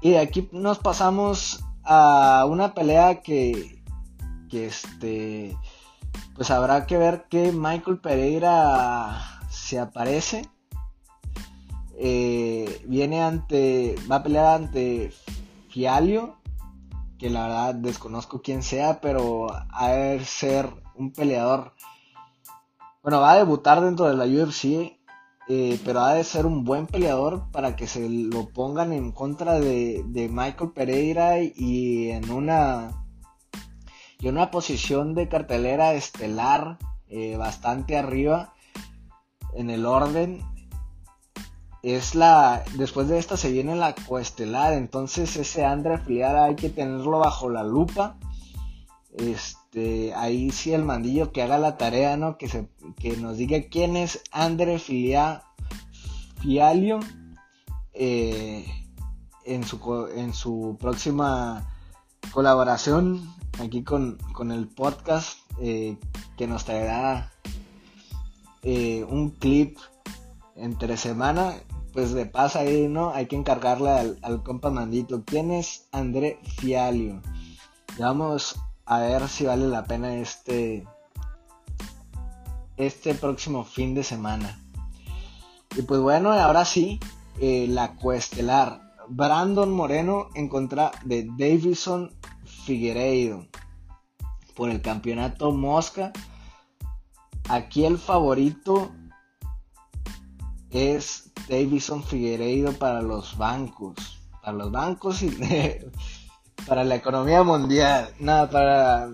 Y 0.00 0.10
de 0.10 0.18
aquí 0.18 0.48
nos 0.52 0.78
pasamos 0.78 1.64
a 1.84 2.46
una 2.48 2.74
pelea 2.74 3.22
que, 3.22 3.82
que 4.48 4.66
este, 4.66 5.56
pues 6.34 6.50
habrá 6.50 6.86
que 6.86 6.96
ver 6.96 7.26
que 7.28 7.52
Michael 7.52 7.98
Pereira 7.98 9.40
se 9.50 9.78
aparece. 9.78 10.48
Eh, 11.98 12.82
viene 12.88 13.22
ante, 13.22 13.94
va 14.10 14.16
a 14.16 14.22
pelear 14.22 14.46
ante 14.46 15.12
Fialio, 15.68 16.36
que 17.18 17.28
la 17.28 17.42
verdad 17.42 17.74
desconozco 17.74 18.40
quién 18.40 18.62
sea, 18.62 19.02
pero 19.02 19.48
de 19.78 20.24
ser 20.24 20.72
un 20.94 21.12
peleador. 21.12 21.74
Bueno, 23.02 23.20
va 23.20 23.32
a 23.32 23.36
debutar 23.36 23.82
dentro 23.82 24.06
de 24.06 24.16
la 24.16 24.24
UFC, 24.24 24.98
eh, 25.52 25.80
pero 25.84 25.98
ha 26.02 26.14
de 26.14 26.22
ser 26.22 26.46
un 26.46 26.62
buen 26.62 26.86
peleador 26.86 27.50
para 27.50 27.74
que 27.74 27.88
se 27.88 28.08
lo 28.08 28.50
pongan 28.50 28.92
en 28.92 29.10
contra 29.10 29.58
de, 29.58 30.04
Michael 30.30 30.70
Pereira 30.70 31.40
y 31.42 32.10
en 32.10 32.30
una 32.30 33.04
y 34.20 34.28
una 34.28 34.52
posición 34.52 35.16
de 35.16 35.28
cartelera 35.28 35.94
estelar 35.94 36.78
eh, 37.08 37.36
bastante 37.36 37.98
arriba 37.98 38.54
en 39.56 39.70
el 39.70 39.86
orden. 39.86 40.40
Es 41.82 42.14
la 42.14 42.62
después 42.76 43.08
de 43.08 43.18
esta 43.18 43.36
se 43.36 43.50
viene 43.50 43.74
la 43.74 43.96
coestelar 43.96 44.74
entonces 44.74 45.34
ese 45.34 45.64
André 45.64 45.98
Filiar 45.98 46.36
hay 46.36 46.54
que 46.54 46.70
tenerlo 46.70 47.18
bajo 47.18 47.50
la 47.50 47.64
lupa. 47.64 48.16
Este 49.16 49.59
ahí 50.16 50.50
sí 50.50 50.72
el 50.72 50.84
mandillo 50.84 51.32
que 51.32 51.42
haga 51.42 51.58
la 51.58 51.76
tarea 51.76 52.16
no 52.16 52.38
que 52.38 52.48
se 52.48 52.68
que 52.96 53.16
nos 53.16 53.36
diga 53.36 53.58
quién 53.70 53.96
es 53.96 54.22
André 54.32 54.78
Filia 54.78 55.44
Fialio 56.40 57.00
eh, 57.92 58.64
en 59.44 59.64
su 59.64 60.08
en 60.14 60.34
su 60.34 60.76
próxima 60.80 61.68
colaboración 62.32 63.32
aquí 63.60 63.82
con, 63.82 64.18
el 64.50 64.68
podcast 64.68 65.38
eh, 65.60 65.96
que 66.36 66.46
nos 66.46 66.64
traerá 66.64 67.32
eh, 68.62 69.04
un 69.08 69.30
clip 69.30 69.78
entre 70.56 70.96
semana 70.96 71.54
pues 71.92 72.12
de 72.12 72.24
pasa 72.24 72.60
ahí, 72.60 72.86
¿no? 72.86 73.10
Hay 73.10 73.26
que 73.26 73.34
encargarle 73.34 73.90
al, 73.90 74.18
al 74.22 74.44
compa 74.44 74.70
Mandito. 74.70 75.24
¿Quién 75.24 75.50
es 75.50 75.88
André 75.90 76.38
Fialio? 76.58 77.20
vamos 77.98 78.56
a 78.90 78.98
ver 78.98 79.28
si 79.28 79.44
vale 79.46 79.68
la 79.68 79.84
pena 79.84 80.16
este, 80.16 80.84
este 82.76 83.14
próximo 83.14 83.64
fin 83.64 83.94
de 83.94 84.02
semana. 84.02 84.58
Y 85.76 85.82
pues 85.82 86.00
bueno, 86.00 86.32
ahora 86.32 86.64
sí, 86.64 86.98
eh, 87.40 87.66
la 87.68 87.94
cuestelar. 87.94 88.80
Brandon 89.08 89.72
Moreno 89.72 90.26
en 90.34 90.48
contra 90.48 90.90
de 91.04 91.28
Davison 91.38 92.12
Figueiredo 92.44 93.46
por 94.56 94.70
el 94.70 94.82
campeonato 94.82 95.52
Mosca. 95.52 96.12
Aquí 97.48 97.84
el 97.84 97.96
favorito 97.96 98.90
es 100.70 101.30
Davison 101.48 102.02
Figueiredo 102.02 102.72
para 102.72 103.02
los 103.02 103.38
bancos. 103.38 104.20
Para 104.42 104.56
los 104.56 104.72
bancos 104.72 105.22
y 105.22 105.30
para 106.70 106.84
la 106.84 106.94
economía 106.94 107.42
mundial. 107.42 108.14
Nada, 108.20 108.48
para. 108.48 109.10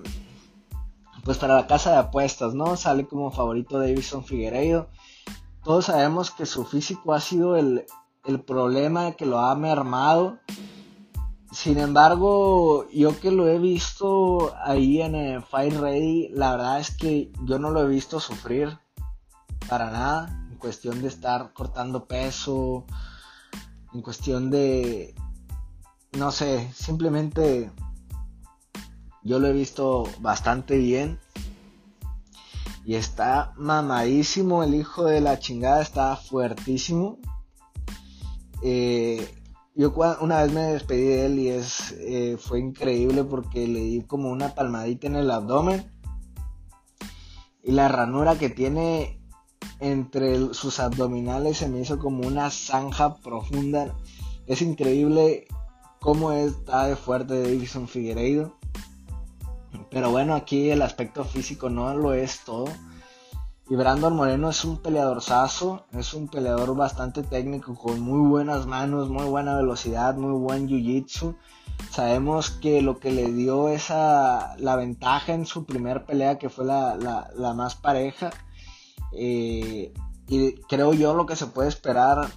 Pues 1.25 1.39
para 1.39 1.55
la 1.55 1.67
casa 1.67 1.93
de 1.93 1.97
apuestas, 1.97 2.53
¿no? 2.53 2.77
Sale 2.77 3.07
como 3.07 3.31
favorito 3.31 3.79
Davison 3.79 4.27
Figueiredo. 4.27 4.91
Todos 5.65 5.87
sabemos 5.87 6.31
que 6.31 6.45
su 6.45 6.67
físico 6.67 7.15
ha 7.15 7.21
sido 7.21 7.57
el, 7.57 7.87
el 8.27 8.43
problema 8.43 9.13
que 9.13 9.25
lo 9.25 9.41
ha 9.41 9.55
mermado. 9.55 10.39
Sin 11.51 11.79
embargo, 11.79 12.87
yo 12.91 13.19
que 13.19 13.31
lo 13.31 13.49
he 13.49 13.59
visto 13.59 14.55
ahí 14.63 15.01
en 15.01 15.15
el 15.15 15.43
Fight 15.43 15.73
Ready, 15.73 16.29
la 16.35 16.51
verdad 16.51 16.79
es 16.79 16.95
que 16.95 17.33
yo 17.45 17.59
no 17.59 17.71
lo 17.71 17.83
he 17.83 17.89
visto 17.89 18.21
sufrir 18.21 18.79
para 19.67 19.91
nada 19.91 20.47
en 20.51 20.59
cuestión 20.59 21.01
de 21.01 21.09
estar 21.09 21.55
cortando 21.55 22.05
peso, 22.05 22.85
en 23.95 24.03
cuestión 24.03 24.51
de, 24.51 25.15
no 26.17 26.33
sé, 26.33 26.71
simplemente 26.75 27.71
yo 29.23 29.39
lo 29.39 29.49
he 29.49 29.53
visto 29.53 30.05
bastante 30.21 30.79
bien. 30.79 31.19
Y 32.85 32.95
está 32.95 33.53
mamadísimo 33.57 34.63
el 34.63 34.75
hijo 34.75 35.05
de 35.05 35.21
la 35.21 35.39
chingada, 35.41 35.83
está 35.83 36.17
fuertísimo. 36.17 37.19
Eh, 38.63 39.29
yo 39.75 39.93
una 40.21 40.43
vez 40.43 40.53
me 40.53 40.61
despedí 40.61 41.03
de 41.03 41.27
él 41.27 41.39
y 41.39 41.49
es, 41.49 41.93
eh, 41.99 42.39
fue 42.39 42.61
increíble 42.61 43.25
porque 43.25 43.67
le 43.67 43.81
di 43.81 44.03
como 44.03 44.31
una 44.31 44.55
palmadita 44.55 45.09
en 45.09 45.17
el 45.17 45.31
abdomen. 45.31 45.93
Y 47.65 47.73
la 47.73 47.89
ranura 47.89 48.39
que 48.39 48.49
tiene 48.49 49.21
entre 49.81 50.55
sus 50.55 50.79
abdominales 50.79 51.59
se 51.59 51.69
me 51.69 51.81
hizo 51.81 51.99
como 51.99 52.27
una 52.27 52.49
zanja 52.51 53.17
profunda. 53.17 53.97
Es 54.47 54.63
increíble 54.63 55.49
cómo 56.01 56.33
está 56.33 56.87
de 56.87 56.97
fuerte 56.97 57.43
Davison 57.43 57.89
Figueiredo. 57.89 58.57
Pero 59.91 60.11
bueno, 60.11 60.35
aquí 60.35 60.71
el 60.71 60.83
aspecto 60.83 61.25
físico 61.25 61.71
no 61.71 61.95
lo 61.95 62.13
es 62.13 62.45
todo. 62.45 62.67
Y 63.69 63.75
Brandon 63.75 64.15
Moreno 64.15 64.51
es 64.51 64.65
un 64.65 64.79
peleador 64.79 65.21
sazo, 65.21 65.87
es 65.93 66.15
un 66.15 66.29
peleador 66.29 66.77
bastante 66.77 67.25
técnico, 67.25 67.75
con 67.75 68.01
muy 68.01 68.29
buenas 68.29 68.67
manos, 68.67 69.09
muy 69.09 69.25
buena 69.25 69.57
velocidad, 69.57 70.15
muy 70.15 70.39
buen 70.39 70.69
jiu-jitsu. 70.69 71.37
Sabemos 71.91 72.51
que 72.51 72.81
lo 72.81 73.01
que 73.01 73.11
le 73.11 73.33
dio 73.33 73.69
esa 73.69 74.55
la 74.59 74.77
ventaja 74.77 75.35
en 75.35 75.47
su 75.47 75.65
primer 75.65 76.05
pelea, 76.05 76.39
que 76.39 76.49
fue 76.49 76.65
la, 76.65 77.55
más 77.57 77.75
pareja, 77.75 78.31
eh, 79.13 79.93
y 80.29 80.53
creo 80.69 80.93
yo 80.93 81.15
lo 81.15 81.27
que 81.27 81.35
se 81.35 81.47
puede 81.47 81.69
esperar 81.69 82.29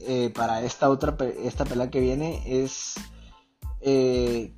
eh, 0.00 0.32
para 0.34 0.62
esta 0.62 0.90
otra 0.90 1.16
esta 1.42 1.64
pelea 1.64 1.90
que 1.90 2.00
viene 2.00 2.42
es 2.46 2.94
eh, 3.80 4.54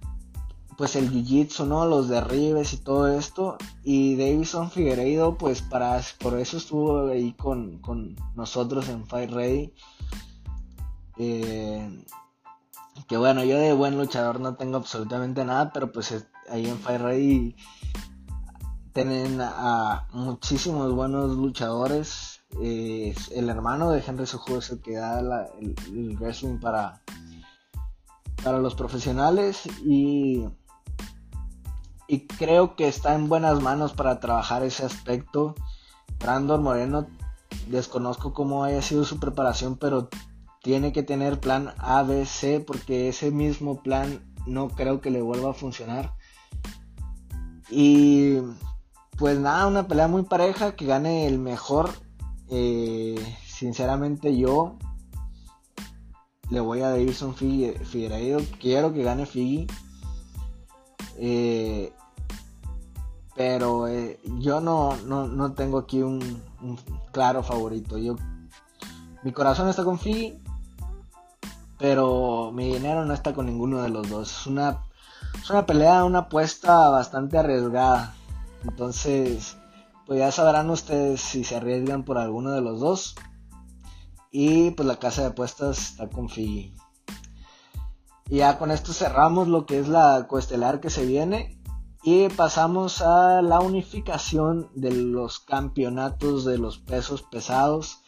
pues 0.80 0.97
el 0.97 1.11
jiu-jitsu, 1.11 1.66
¿no? 1.66 1.86
Los 1.86 2.09
derribes 2.09 2.72
y 2.72 2.78
todo 2.78 3.07
esto. 3.09 3.59
Y 3.84 4.16
Davison 4.16 4.70
Figueiredo, 4.70 5.36
pues 5.36 5.61
para, 5.61 6.01
por 6.18 6.38
eso 6.38 6.57
estuvo 6.57 7.09
ahí 7.09 7.34
con, 7.34 7.82
nosotros 8.34 8.88
en 8.88 9.07
Fight 9.07 9.30
Ready. 9.30 9.74
Eh, 11.18 12.05
que 13.07 13.16
bueno, 13.18 13.45
yo 13.45 13.59
de 13.59 13.74
buen 13.74 13.99
luchador 13.99 14.41
no 14.41 14.55
tengo 14.55 14.78
absolutamente 14.78 15.45
nada, 15.45 15.70
pero 15.70 15.93
pues 15.93 16.26
ahí 16.49 16.66
en 16.66 16.78
Fight 16.78 17.03
Ready 17.03 17.57
tienen 18.95 19.38
a 19.43 20.09
muchísimos 20.12 20.93
buenos 20.95 21.36
luchadores. 21.36 22.39
El 22.61 23.48
hermano 23.48 23.90
de 23.90 24.03
Henry 24.07 24.26
Sojo 24.26 24.59
el 24.59 24.80
que 24.80 24.96
da 24.96 25.20
el, 25.61 26.16
wrestling 26.18 26.59
para, 26.59 27.01
para 28.42 28.59
los 28.59 28.74
profesionales 28.74 29.62
y 29.84 30.46
y 32.11 32.26
creo 32.26 32.74
que 32.74 32.88
está 32.88 33.14
en 33.14 33.28
buenas 33.28 33.62
manos 33.62 33.92
para 33.92 34.18
trabajar 34.18 34.64
ese 34.64 34.84
aspecto. 34.84 35.55
Brandon 36.18 36.61
Moreno, 36.61 37.07
desconozco 37.68 38.34
cómo 38.34 38.64
haya 38.64 38.82
sido 38.82 39.05
su 39.05 39.20
preparación, 39.20 39.76
pero 39.76 40.09
tiene 40.61 40.92
que 40.92 41.05
tener 41.05 41.38
plan 41.38 41.72
A, 41.78 42.03
B, 42.03 42.26
C, 42.26 42.59
porque 42.59 43.09
ese 43.09 43.30
mismo 43.30 43.80
plan 43.84 44.28
no 44.44 44.70
creo 44.70 45.01
que 45.01 45.12
le 45.12 45.22
vuelva 45.22 45.51
a 45.51 45.55
funcionar. 45.55 46.14
Y 47.70 48.38
pues 49.16 49.38
nada, 49.38 49.68
una 49.68 49.86
pelea 49.86 50.09
muy 50.09 50.24
pareja, 50.24 50.74
que 50.74 50.86
gane 50.86 51.28
el 51.28 51.38
mejor. 51.38 51.90
Eh, 52.51 53.36
sinceramente 53.46 54.36
yo 54.36 54.76
le 56.51 56.59
voy 56.59 56.80
a 56.80 56.90
Davidson 56.90 57.34
Figueiredo, 57.34 58.40
quiero 58.61 58.92
que 58.92 59.05
gane 59.05 59.24
Figi. 59.24 59.68
Eh, 61.16 61.92
pero 63.36 63.86
eh, 63.86 64.18
yo 64.38 64.61
no, 64.61 64.96
no, 64.96 65.53
tengo 65.53 65.78
aquí 65.78 66.03
un, 66.03 66.20
claro 67.12 67.42
favorito. 67.42 67.96
Yo, 67.98 68.16
mi 69.22 69.32
corazón 69.32 69.68
está 69.68 69.84
con 69.84 69.98
Figi, 69.98 70.42
pero 71.78 72.51
mi 72.53 72.72
dinero 72.72 73.05
no 73.05 73.14
está 73.14 73.32
con 73.32 73.46
ninguno 73.46 73.80
de 73.82 73.90
los 73.90 74.11
dos. 74.11 74.40
Es 74.40 74.46
una, 74.46 74.82
es 75.40 75.48
una 75.51 75.66
pelea, 75.66 76.05
una 76.05 76.20
apuesta 76.20 76.88
bastante 76.88 77.38
arriesgada. 77.38 78.14
Entonces, 78.64 79.57
pues 80.11 80.18
ya 80.18 80.32
sabrán 80.32 80.68
ustedes 80.70 81.20
si 81.20 81.44
se 81.44 81.54
arriesgan 81.54 82.02
por 82.02 82.18
alguno 82.18 82.50
de 82.50 82.61
los 82.61 82.80
dos. 82.80 83.14
Y 84.32 84.72
pues 84.72 84.88
la 84.88 84.96
casa 84.96 85.22
de 85.22 85.28
apuestas 85.28 85.78
está 85.78 86.08
con 86.08 86.28
Figi. 86.28 86.74
Y 88.28 88.38
ya 88.38 88.58
con 88.58 88.72
esto 88.72 88.92
cerramos 88.92 89.46
lo 89.46 89.66
que 89.66 89.78
es 89.78 89.86
la 89.86 90.26
coestelar 90.26 90.80
que 90.80 90.90
se 90.90 91.06
viene. 91.06 91.62
Y 92.02 92.28
pasamos 92.30 93.02
a 93.02 93.40
la 93.40 93.61
unificación 93.61 94.68
de 94.74 94.90
los 94.90 95.38
campeonatos 95.38 96.44
de 96.44 96.58
los 96.58 96.78
pesos 96.78 97.22
pesados. 97.22 98.00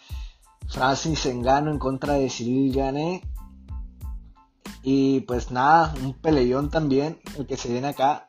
Francis 0.67 1.25
Engano 1.27 1.71
en 1.71 1.79
contra 1.79 2.15
de 2.15 2.29
Cyril 2.29 2.75
Gané. 2.75 3.23
Y 4.83 5.21
pues 5.21 5.53
nada, 5.53 5.95
un 6.03 6.15
peleón 6.15 6.69
también, 6.69 7.21
el 7.39 7.47
que 7.47 7.57
se 7.57 7.71
viene 7.71 7.87
acá. 7.87 8.27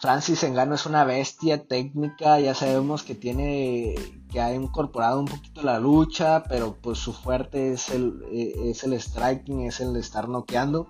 Francis 0.00 0.42
Engano 0.44 0.74
es 0.74 0.86
una 0.86 1.04
bestia 1.04 1.66
técnica, 1.66 2.40
ya 2.40 2.54
sabemos 2.54 3.02
que 3.02 3.14
tiene, 3.14 3.94
que 4.32 4.40
ha 4.40 4.54
incorporado 4.54 5.20
un 5.20 5.26
poquito 5.26 5.62
la 5.62 5.78
lucha, 5.78 6.42
pero 6.44 6.74
pues 6.80 6.96
su 6.98 7.12
fuerte 7.12 7.74
es 7.74 7.90
el, 7.90 8.24
eh, 8.32 8.70
es 8.70 8.82
el 8.82 8.98
striking, 8.98 9.60
es 9.60 9.78
el 9.80 9.94
estar 9.96 10.26
noqueando. 10.26 10.88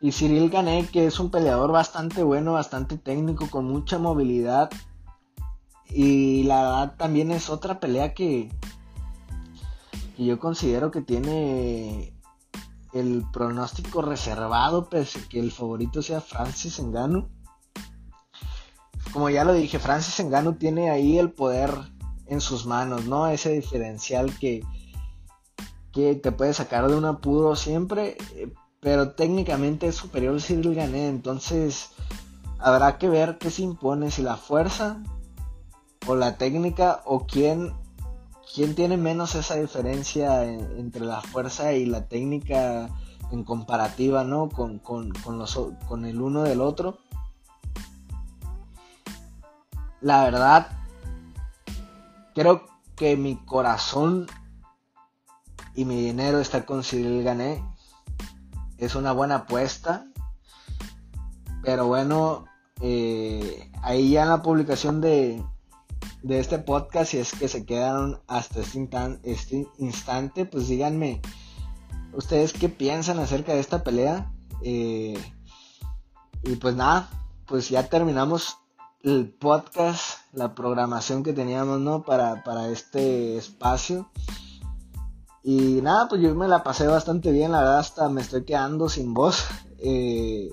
Y 0.00 0.12
Cyril 0.12 0.48
Gané, 0.48 0.86
que 0.90 1.06
es 1.06 1.20
un 1.20 1.30
peleador 1.30 1.72
bastante 1.72 2.22
bueno, 2.22 2.54
bastante 2.54 2.96
técnico, 2.96 3.50
con 3.50 3.66
mucha 3.66 3.98
movilidad. 3.98 4.70
Y 5.90 6.44
la 6.44 6.62
verdad 6.62 6.94
también 6.96 7.32
es 7.32 7.50
otra 7.50 7.80
pelea 7.80 8.14
que, 8.14 8.50
que 10.16 10.24
yo 10.24 10.38
considero 10.38 10.90
que 10.90 11.02
tiene 11.02 12.14
el 12.92 13.24
pronóstico 13.32 14.02
reservado, 14.02 14.88
pese 14.88 15.26
que 15.28 15.38
el 15.38 15.52
favorito 15.52 16.02
sea 16.02 16.20
Francis 16.20 16.78
Engano. 16.78 17.28
Como 19.12 19.30
ya 19.30 19.44
lo 19.44 19.52
dije, 19.52 19.78
Francis 19.78 20.20
Engano 20.20 20.56
tiene 20.56 20.90
ahí 20.90 21.18
el 21.18 21.32
poder 21.32 21.72
en 22.26 22.40
sus 22.40 22.66
manos, 22.66 23.06
¿no? 23.06 23.26
Ese 23.26 23.50
diferencial 23.50 24.36
que, 24.38 24.62
que 25.92 26.14
te 26.14 26.32
puede 26.32 26.54
sacar 26.54 26.88
de 26.88 26.96
un 26.96 27.04
apuro 27.04 27.56
siempre, 27.56 28.16
eh, 28.36 28.52
pero 28.80 29.12
técnicamente 29.12 29.88
es 29.88 29.96
superior 29.96 30.40
Cyril 30.40 30.74
Gané, 30.74 31.08
entonces 31.08 31.90
habrá 32.58 32.98
que 32.98 33.08
ver 33.08 33.38
qué 33.38 33.50
se 33.50 33.62
impone, 33.62 34.10
si 34.10 34.22
la 34.22 34.36
fuerza 34.36 35.02
o 36.06 36.14
la 36.14 36.38
técnica 36.38 37.02
o 37.04 37.26
quién, 37.26 37.74
quién 38.54 38.74
tiene 38.74 38.96
menos 38.96 39.34
esa 39.34 39.56
diferencia 39.56 40.44
entre 40.44 41.04
la 41.04 41.20
fuerza 41.20 41.72
y 41.72 41.86
la 41.86 42.06
técnica 42.06 42.88
en 43.30 43.44
comparativa, 43.44 44.24
¿no? 44.24 44.48
Con, 44.48 44.78
con, 44.78 45.12
con 45.86 46.04
el 46.04 46.20
uno 46.20 46.42
del 46.42 46.60
otro. 46.60 46.98
La 50.00 50.24
verdad, 50.24 50.68
creo 52.34 52.66
que 52.96 53.16
mi 53.16 53.36
corazón 53.36 54.26
y 55.74 55.84
mi 55.84 56.00
dinero 56.02 56.40
está 56.40 56.66
con 56.66 56.82
Cyril 56.82 57.22
Gané 57.22 57.62
es 58.80 58.94
una 58.94 59.12
buena 59.12 59.36
apuesta. 59.36 60.06
Pero 61.62 61.86
bueno, 61.86 62.46
eh, 62.80 63.70
ahí 63.82 64.10
ya 64.10 64.22
en 64.22 64.30
la 64.30 64.42
publicación 64.42 65.00
de, 65.00 65.44
de 66.22 66.38
este 66.38 66.58
podcast, 66.58 67.12
si 67.12 67.18
es 67.18 67.32
que 67.32 67.48
se 67.48 67.64
quedaron 67.64 68.20
hasta 68.26 68.60
este, 68.60 69.20
este, 69.22 69.66
instante, 69.78 70.44
pues 70.44 70.68
díganme 70.68 71.20
ustedes 72.12 72.52
qué 72.52 72.68
piensan 72.68 73.18
acerca 73.18 73.52
de 73.52 73.60
esta 73.60 73.82
pelea. 73.82 74.32
Eh, 74.62 75.18
y 76.42 76.56
pues 76.56 76.74
nada, 76.74 77.08
pues 77.46 77.68
ya 77.68 77.88
terminamos 77.88 78.58
el 79.02 79.30
podcast, 79.30 80.18
la 80.32 80.54
programación 80.54 81.22
que 81.22 81.32
teníamos, 81.32 81.80
¿no? 81.80 82.02
Para, 82.02 82.44
para 82.44 82.68
este 82.68 83.36
espacio. 83.36 84.10
Y 85.42 85.80
nada, 85.82 86.08
pues 86.08 86.20
yo 86.20 86.34
me 86.34 86.48
la 86.48 86.62
pasé 86.62 86.86
bastante 86.86 87.32
bien, 87.32 87.52
la 87.52 87.60
verdad 87.60 87.78
hasta 87.78 88.08
me 88.10 88.20
estoy 88.20 88.44
quedando 88.44 88.88
sin 88.88 89.14
voz. 89.14 89.46
Eh, 89.78 90.50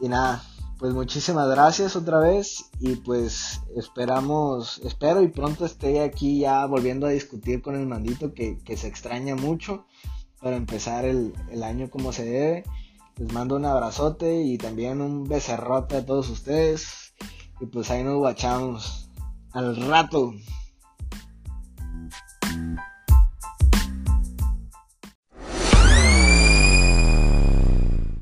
y 0.00 0.08
nada, 0.08 0.42
pues 0.78 0.92
muchísimas 0.92 1.48
gracias 1.48 1.96
otra 1.96 2.18
vez 2.18 2.70
y 2.80 2.96
pues 2.96 3.60
esperamos, 3.76 4.80
espero 4.84 5.22
y 5.22 5.28
pronto 5.28 5.64
esté 5.64 6.00
aquí 6.02 6.40
ya 6.40 6.66
volviendo 6.66 7.06
a 7.06 7.10
discutir 7.10 7.62
con 7.62 7.76
el 7.76 7.86
mandito 7.86 8.34
que, 8.34 8.58
se 8.76 8.88
extraña 8.88 9.36
mucho 9.36 9.86
para 10.40 10.56
empezar 10.56 11.04
el, 11.04 11.32
el 11.50 11.62
año 11.62 11.90
como 11.90 12.12
se 12.12 12.24
debe. 12.24 12.64
Les 13.16 13.32
mando 13.32 13.56
un 13.56 13.64
abrazote 13.64 14.42
y 14.42 14.58
también 14.58 15.00
un 15.00 15.24
becerrote 15.24 15.96
a 15.96 16.04
todos 16.04 16.28
ustedes. 16.28 17.14
Y 17.60 17.66
pues 17.66 17.90
ahí 17.90 18.02
nos 18.02 18.16
guachamos 18.16 19.08
al 19.52 19.76
rato. 19.76 20.34